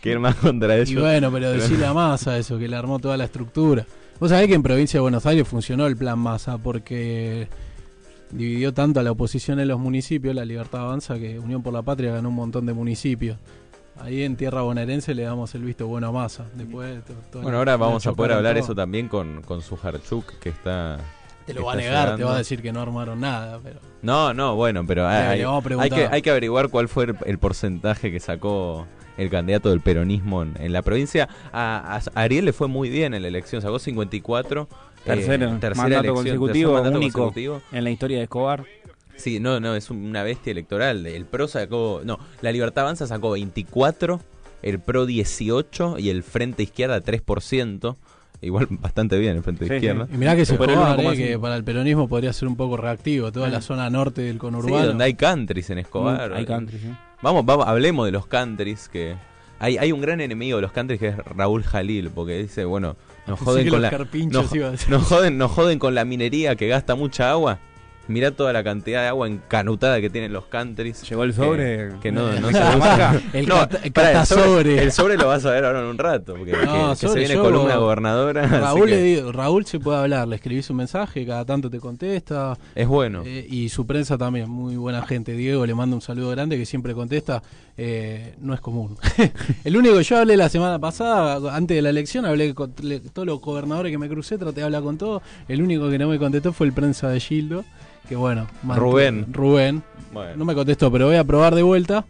que 0.00 0.10
ir 0.10 0.20
más 0.20 0.36
contra 0.36 0.76
ellos. 0.76 0.90
Y 0.90 0.96
bueno, 0.96 1.30
pero 1.30 1.50
decirle 1.50 1.84
a 1.84 1.92
Massa 1.92 2.38
eso, 2.38 2.58
que 2.58 2.68
le 2.68 2.76
armó 2.76 2.98
toda 2.98 3.16
la 3.16 3.24
estructura. 3.24 3.84
Vos 4.20 4.30
sabés 4.30 4.46
que 4.46 4.54
en 4.54 4.62
provincia 4.62 4.98
de 4.98 5.02
Buenos 5.02 5.26
Aires 5.26 5.46
funcionó 5.46 5.86
el 5.86 5.96
plan 5.96 6.18
Massa 6.18 6.56
porque 6.56 7.48
dividió 8.30 8.72
tanto 8.72 9.00
a 9.00 9.02
la 9.02 9.10
oposición 9.10 9.58
en 9.60 9.68
los 9.68 9.80
municipios, 9.80 10.34
la 10.34 10.44
Libertad 10.44 10.82
Avanza, 10.82 11.18
que 11.18 11.38
Unión 11.38 11.62
por 11.62 11.72
la 11.72 11.82
Patria 11.82 12.12
ganó 12.12 12.28
un 12.28 12.36
montón 12.36 12.66
de 12.66 12.72
municipios. 12.72 13.36
Ahí 14.00 14.22
en 14.24 14.36
tierra 14.36 14.62
bonaerense 14.62 15.14
le 15.14 15.22
damos 15.22 15.54
el 15.54 15.62
visto 15.62 15.86
bueno 15.86 16.08
a 16.08 16.12
Massa. 16.12 16.46
Después, 16.54 16.98
Bueno, 17.32 17.58
ahora 17.58 17.76
vamos 17.76 18.06
a 18.06 18.12
poder 18.12 18.32
hablar 18.32 18.54
todo. 18.54 18.64
eso 18.64 18.74
también 18.74 19.08
con, 19.08 19.42
con 19.42 19.62
su 19.62 19.78
Harchuk, 19.82 20.38
que 20.40 20.48
está... 20.50 20.98
Te 21.46 21.52
lo 21.54 21.64
va 21.64 21.74
a 21.74 21.76
negar, 21.76 22.16
te 22.16 22.24
va 22.24 22.34
a 22.34 22.38
decir 22.38 22.62
que 22.62 22.72
no 22.72 22.80
armaron 22.80 23.20
nada, 23.20 23.60
pero 23.62 23.78
No, 24.00 24.32
no, 24.32 24.56
bueno, 24.56 24.84
pero 24.86 25.02
Le- 25.08 25.14
hay, 25.78 25.90
que, 25.90 26.06
hay 26.10 26.22
que 26.22 26.30
averiguar 26.30 26.70
cuál 26.70 26.88
fue 26.88 27.04
el, 27.04 27.16
el 27.26 27.38
porcentaje 27.38 28.10
que 28.10 28.18
sacó 28.18 28.86
el 29.18 29.28
candidato 29.30 29.68
del 29.68 29.80
peronismo 29.82 30.42
en, 30.42 30.54
en 30.58 30.72
la 30.72 30.80
provincia. 30.80 31.28
A, 31.52 32.00
a 32.14 32.20
Ariel 32.20 32.46
le 32.46 32.54
fue 32.54 32.66
muy 32.66 32.88
bien 32.88 33.12
en 33.12 33.20
la 33.22 33.28
elección, 33.28 33.60
sacó 33.60 33.78
54. 33.78 34.68
eh, 34.70 34.76
Tercero, 35.04 35.46
tercera 35.60 35.74
mandato 35.74 36.00
elección, 36.00 36.14
consecutivo, 36.16 36.70
tercer 36.70 36.82
mandato 36.82 36.96
único 36.98 37.18
consecutivo. 37.24 37.62
en 37.72 37.84
la 37.84 37.90
historia 37.90 38.16
de 38.16 38.22
Escobar. 38.24 38.64
Sí, 39.16 39.40
no, 39.40 39.60
no, 39.60 39.74
es 39.74 39.90
una 39.90 40.22
bestia 40.22 40.50
electoral. 40.50 41.06
El 41.06 41.24
PRO 41.26 41.48
sacó. 41.48 42.02
No, 42.04 42.18
la 42.42 42.52
Libertad 42.52 42.84
Avanza 42.84 43.06
sacó 43.06 43.30
24, 43.32 44.20
el 44.62 44.80
PRO 44.80 45.06
18 45.06 45.98
y 45.98 46.10
el 46.10 46.22
Frente 46.22 46.62
Izquierda 46.62 47.00
3%. 47.00 47.96
Igual 48.40 48.66
bastante 48.70 49.18
bien 49.18 49.36
el 49.36 49.42
Frente 49.42 49.66
Sí, 49.66 49.74
Izquierda. 49.74 50.06
Y 50.12 50.16
mirá 50.18 50.36
que 50.36 50.44
se 50.44 50.58
1,5. 50.58 51.12
eh, 51.12 51.16
que 51.16 51.38
para 51.38 51.56
el 51.56 51.64
peronismo 51.64 52.08
podría 52.08 52.32
ser 52.32 52.48
un 52.48 52.56
poco 52.56 52.76
reactivo, 52.76 53.32
toda 53.32 53.48
la 53.48 53.60
zona 53.60 53.88
norte 53.88 54.22
del 54.22 54.34
Sí, 54.34 54.38
conurbano. 54.38 54.86
donde 54.86 55.04
hay 55.04 55.14
countries 55.14 55.70
en 55.70 55.78
Escobar. 55.78 56.32
Hay 56.32 56.44
country, 56.44 56.78
sí. 56.78 56.90
Vamos, 57.22 57.46
vamos, 57.46 57.66
hablemos 57.66 58.04
de 58.06 58.12
los 58.12 58.26
countries 58.26 58.88
que. 58.88 59.16
Hay, 59.60 59.78
hay 59.78 59.92
un 59.92 60.00
gran 60.02 60.20
enemigo 60.20 60.56
de 60.58 60.62
los 60.62 60.72
countries 60.72 61.00
que 61.00 61.08
es 61.08 61.16
Raúl 61.16 61.62
Jalil, 61.62 62.10
porque 62.10 62.36
dice, 62.42 62.64
bueno, 62.66 62.96
nos 63.26 63.38
joden 63.40 63.68
con 63.70 63.80
la. 63.80 63.90
nos, 63.90 64.54
iba 64.54 64.68
a 64.68 64.70
decir. 64.72 64.90
nos 64.90 65.04
joden, 65.04 65.38
nos 65.38 65.52
joden 65.52 65.78
con 65.78 65.94
la 65.94 66.04
minería 66.04 66.54
que 66.56 66.68
gasta 66.68 66.96
mucha 66.96 67.30
agua. 67.30 67.60
Mirá 68.06 68.30
toda 68.32 68.52
la 68.52 68.62
cantidad 68.62 69.00
de 69.02 69.08
agua 69.08 69.26
encanutada 69.28 70.00
que 70.00 70.10
tienen 70.10 70.32
los 70.32 70.44
countries. 70.46 71.08
Llegó 71.08 71.24
el 71.24 71.32
sobre. 71.32 71.90
Que, 72.02 72.12
no, 72.12 72.32
no 72.40 72.48
se 72.50 72.58
usa. 72.76 73.20
El 73.32 73.46
No, 73.48 73.62
el 73.62 73.68
pará, 73.68 73.80
el 73.82 73.92
catasobre. 73.92 74.44
sobre, 74.44 74.82
el 74.82 74.92
sobre 74.92 75.16
lo 75.16 75.26
vas 75.28 75.44
a 75.46 75.50
ver 75.52 75.64
ahora 75.64 75.80
en 75.80 75.86
un 75.86 75.96
rato. 75.98 76.34
Porque 76.34 76.52
No, 76.52 76.94
que- 76.94 77.00
que, 77.00 77.08
se 77.08 77.18
viene 77.18 77.34
yo- 77.34 77.42
columna 77.42 77.76
gobernadora. 77.76 78.46
Raúl, 78.46 78.90
le 78.90 79.02
digo- 79.02 79.32
Raúl 79.32 79.64
se 79.66 79.80
puede 79.80 79.98
hablar, 79.98 80.28
le 80.28 80.36
escribís 80.36 80.68
un 80.70 80.76
mensaje, 80.76 81.24
cada 81.26 81.44
tanto 81.44 81.70
te 81.70 81.80
contesta. 81.80 82.58
es 82.74 82.86
bueno. 82.86 83.22
eh, 83.24 83.46
y 83.48 83.68
su 83.70 83.86
prensa 83.86 84.18
también, 84.18 84.50
muy 84.50 84.76
buena 84.76 85.02
gente. 85.06 85.32
Diego 85.32 85.64
le 85.64 85.74
manda 85.74 85.96
un 85.96 86.02
saludo 86.02 86.30
grande 86.30 86.58
que 86.58 86.66
siempre 86.66 86.92
contesta. 86.94 87.42
Eh, 87.76 88.34
no 88.40 88.54
es 88.54 88.60
común. 88.60 88.96
el 89.64 89.76
único 89.76 89.96
que 89.96 90.04
yo 90.04 90.18
hablé 90.18 90.36
la 90.36 90.48
semana 90.48 90.78
pasada, 90.78 91.54
antes 91.54 91.74
de 91.74 91.82
la 91.82 91.90
elección, 91.90 92.24
hablé 92.24 92.54
con 92.54 92.72
le- 92.82 93.00
todos 93.00 93.26
los 93.26 93.40
gobernadores 93.40 93.90
que 93.90 93.98
me 93.98 94.08
crucé, 94.08 94.38
traté 94.38 94.60
de 94.60 94.64
hablar 94.66 94.82
con 94.82 94.96
todos. 94.98 95.22
El 95.48 95.62
único 95.62 95.88
que 95.90 95.98
no 95.98 96.08
me 96.08 96.18
contestó 96.18 96.52
fue 96.52 96.66
el 96.66 96.72
prensa 96.72 97.08
de 97.08 97.20
Gildo. 97.20 97.64
Que 98.08 98.16
bueno, 98.16 98.46
Rubén. 98.62 99.32
Rubén. 99.32 99.82
Bueno. 100.12 100.36
No 100.36 100.44
me 100.44 100.54
contestó, 100.54 100.92
pero 100.92 101.06
voy 101.06 101.16
a 101.16 101.24
probar 101.24 101.54
de 101.54 101.62
vuelta. 101.62 102.04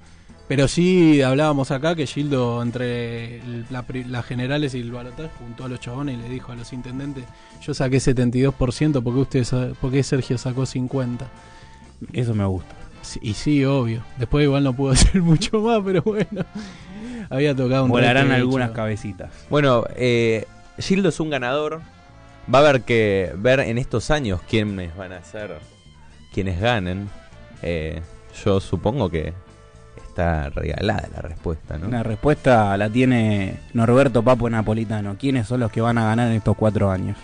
Pero 0.46 0.68
sí 0.68 1.22
hablábamos 1.22 1.70
acá 1.70 1.94
que 1.94 2.06
Gildo, 2.06 2.60
entre 2.62 3.38
el- 3.38 3.64
la 3.70 3.82
las 4.08 4.26
generales 4.26 4.74
y 4.74 4.80
el 4.80 4.92
balotaje, 4.92 5.30
juntó 5.38 5.64
a 5.64 5.68
los 5.68 5.80
chabones 5.80 6.18
y 6.18 6.22
le 6.22 6.28
dijo 6.28 6.52
a 6.52 6.56
los 6.56 6.72
intendentes: 6.74 7.24
Yo 7.62 7.72
saqué 7.72 7.96
72%, 7.98 9.02
porque 9.02 9.20
usted 9.20 9.44
sa- 9.44 9.70
porque 9.80 10.02
Sergio 10.02 10.36
sacó 10.36 10.66
50%. 10.66 11.20
Eso 12.12 12.34
me 12.34 12.44
gusta. 12.44 12.74
Sí, 13.04 13.20
y 13.22 13.34
sí, 13.34 13.64
obvio. 13.64 14.02
Después 14.18 14.44
igual 14.44 14.64
no 14.64 14.72
pudo 14.74 14.92
hacer 14.92 15.20
mucho 15.22 15.60
más, 15.60 15.80
pero 15.84 16.02
bueno. 16.02 16.44
Había 17.30 17.54
tocado 17.54 17.84
un 17.84 17.90
Volarán 17.90 18.32
algunas 18.32 18.68
hecho. 18.68 18.76
cabecitas. 18.76 19.30
Bueno, 19.50 19.84
eh, 19.96 20.46
Gildo 20.78 21.08
es 21.10 21.20
un 21.20 21.30
ganador. 21.30 21.80
Va 22.52 22.58
a 22.58 22.62
haber 22.62 22.82
que 22.82 23.32
ver 23.36 23.60
en 23.60 23.78
estos 23.78 24.10
años 24.10 24.40
quiénes 24.48 24.94
van 24.96 25.12
a 25.12 25.22
ser 25.22 25.58
quienes 26.32 26.60
ganen. 26.60 27.08
Eh, 27.62 28.02
yo 28.44 28.60
supongo 28.60 29.08
que 29.08 29.32
está 29.96 30.50
regalada 30.50 31.08
la 31.14 31.22
respuesta, 31.22 31.78
¿no? 31.78 31.86
Una 31.86 32.02
respuesta 32.02 32.76
la 32.76 32.90
tiene 32.90 33.60
Norberto 33.72 34.22
Papo 34.22 34.50
Napolitano. 34.50 35.16
¿Quiénes 35.18 35.46
son 35.46 35.60
los 35.60 35.70
que 35.72 35.80
van 35.80 35.96
a 35.98 36.04
ganar 36.04 36.28
en 36.28 36.34
estos 36.34 36.56
cuatro 36.56 36.90
años? 36.90 37.16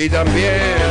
Y 0.00 0.08
también 0.08 0.89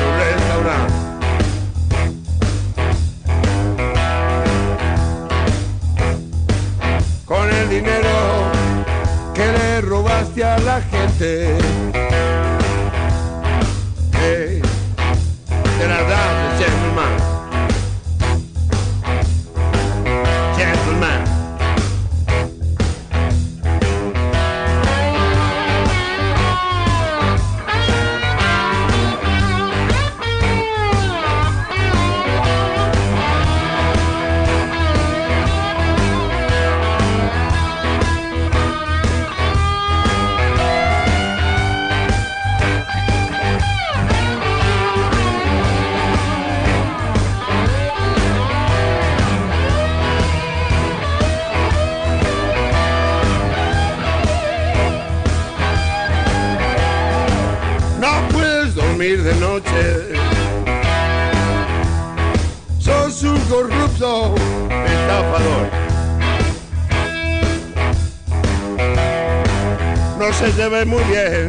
ve 70.69 70.85
muy 70.85 71.03
bien 71.05 71.47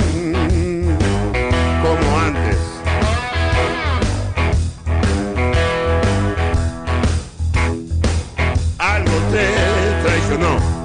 como 1.82 2.18
antes. 2.18 2.56
Algo 8.78 9.12
te 9.30 9.46
traicionó. 10.02 10.80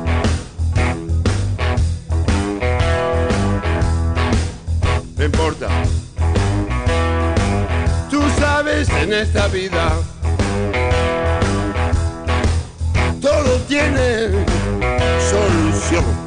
no 5.17 5.23
importa. 5.23 5.67
Tú 8.09 8.21
sabes 8.37 8.89
en 8.89 9.13
esta 9.13 9.47
vida 9.47 9.93
todo 13.21 13.59
tiene 13.67 14.45
solución. 15.29 16.24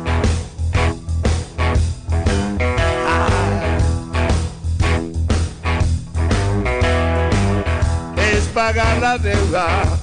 Pagar 8.68 9.00
la 9.00 9.16
deuda 9.16 9.97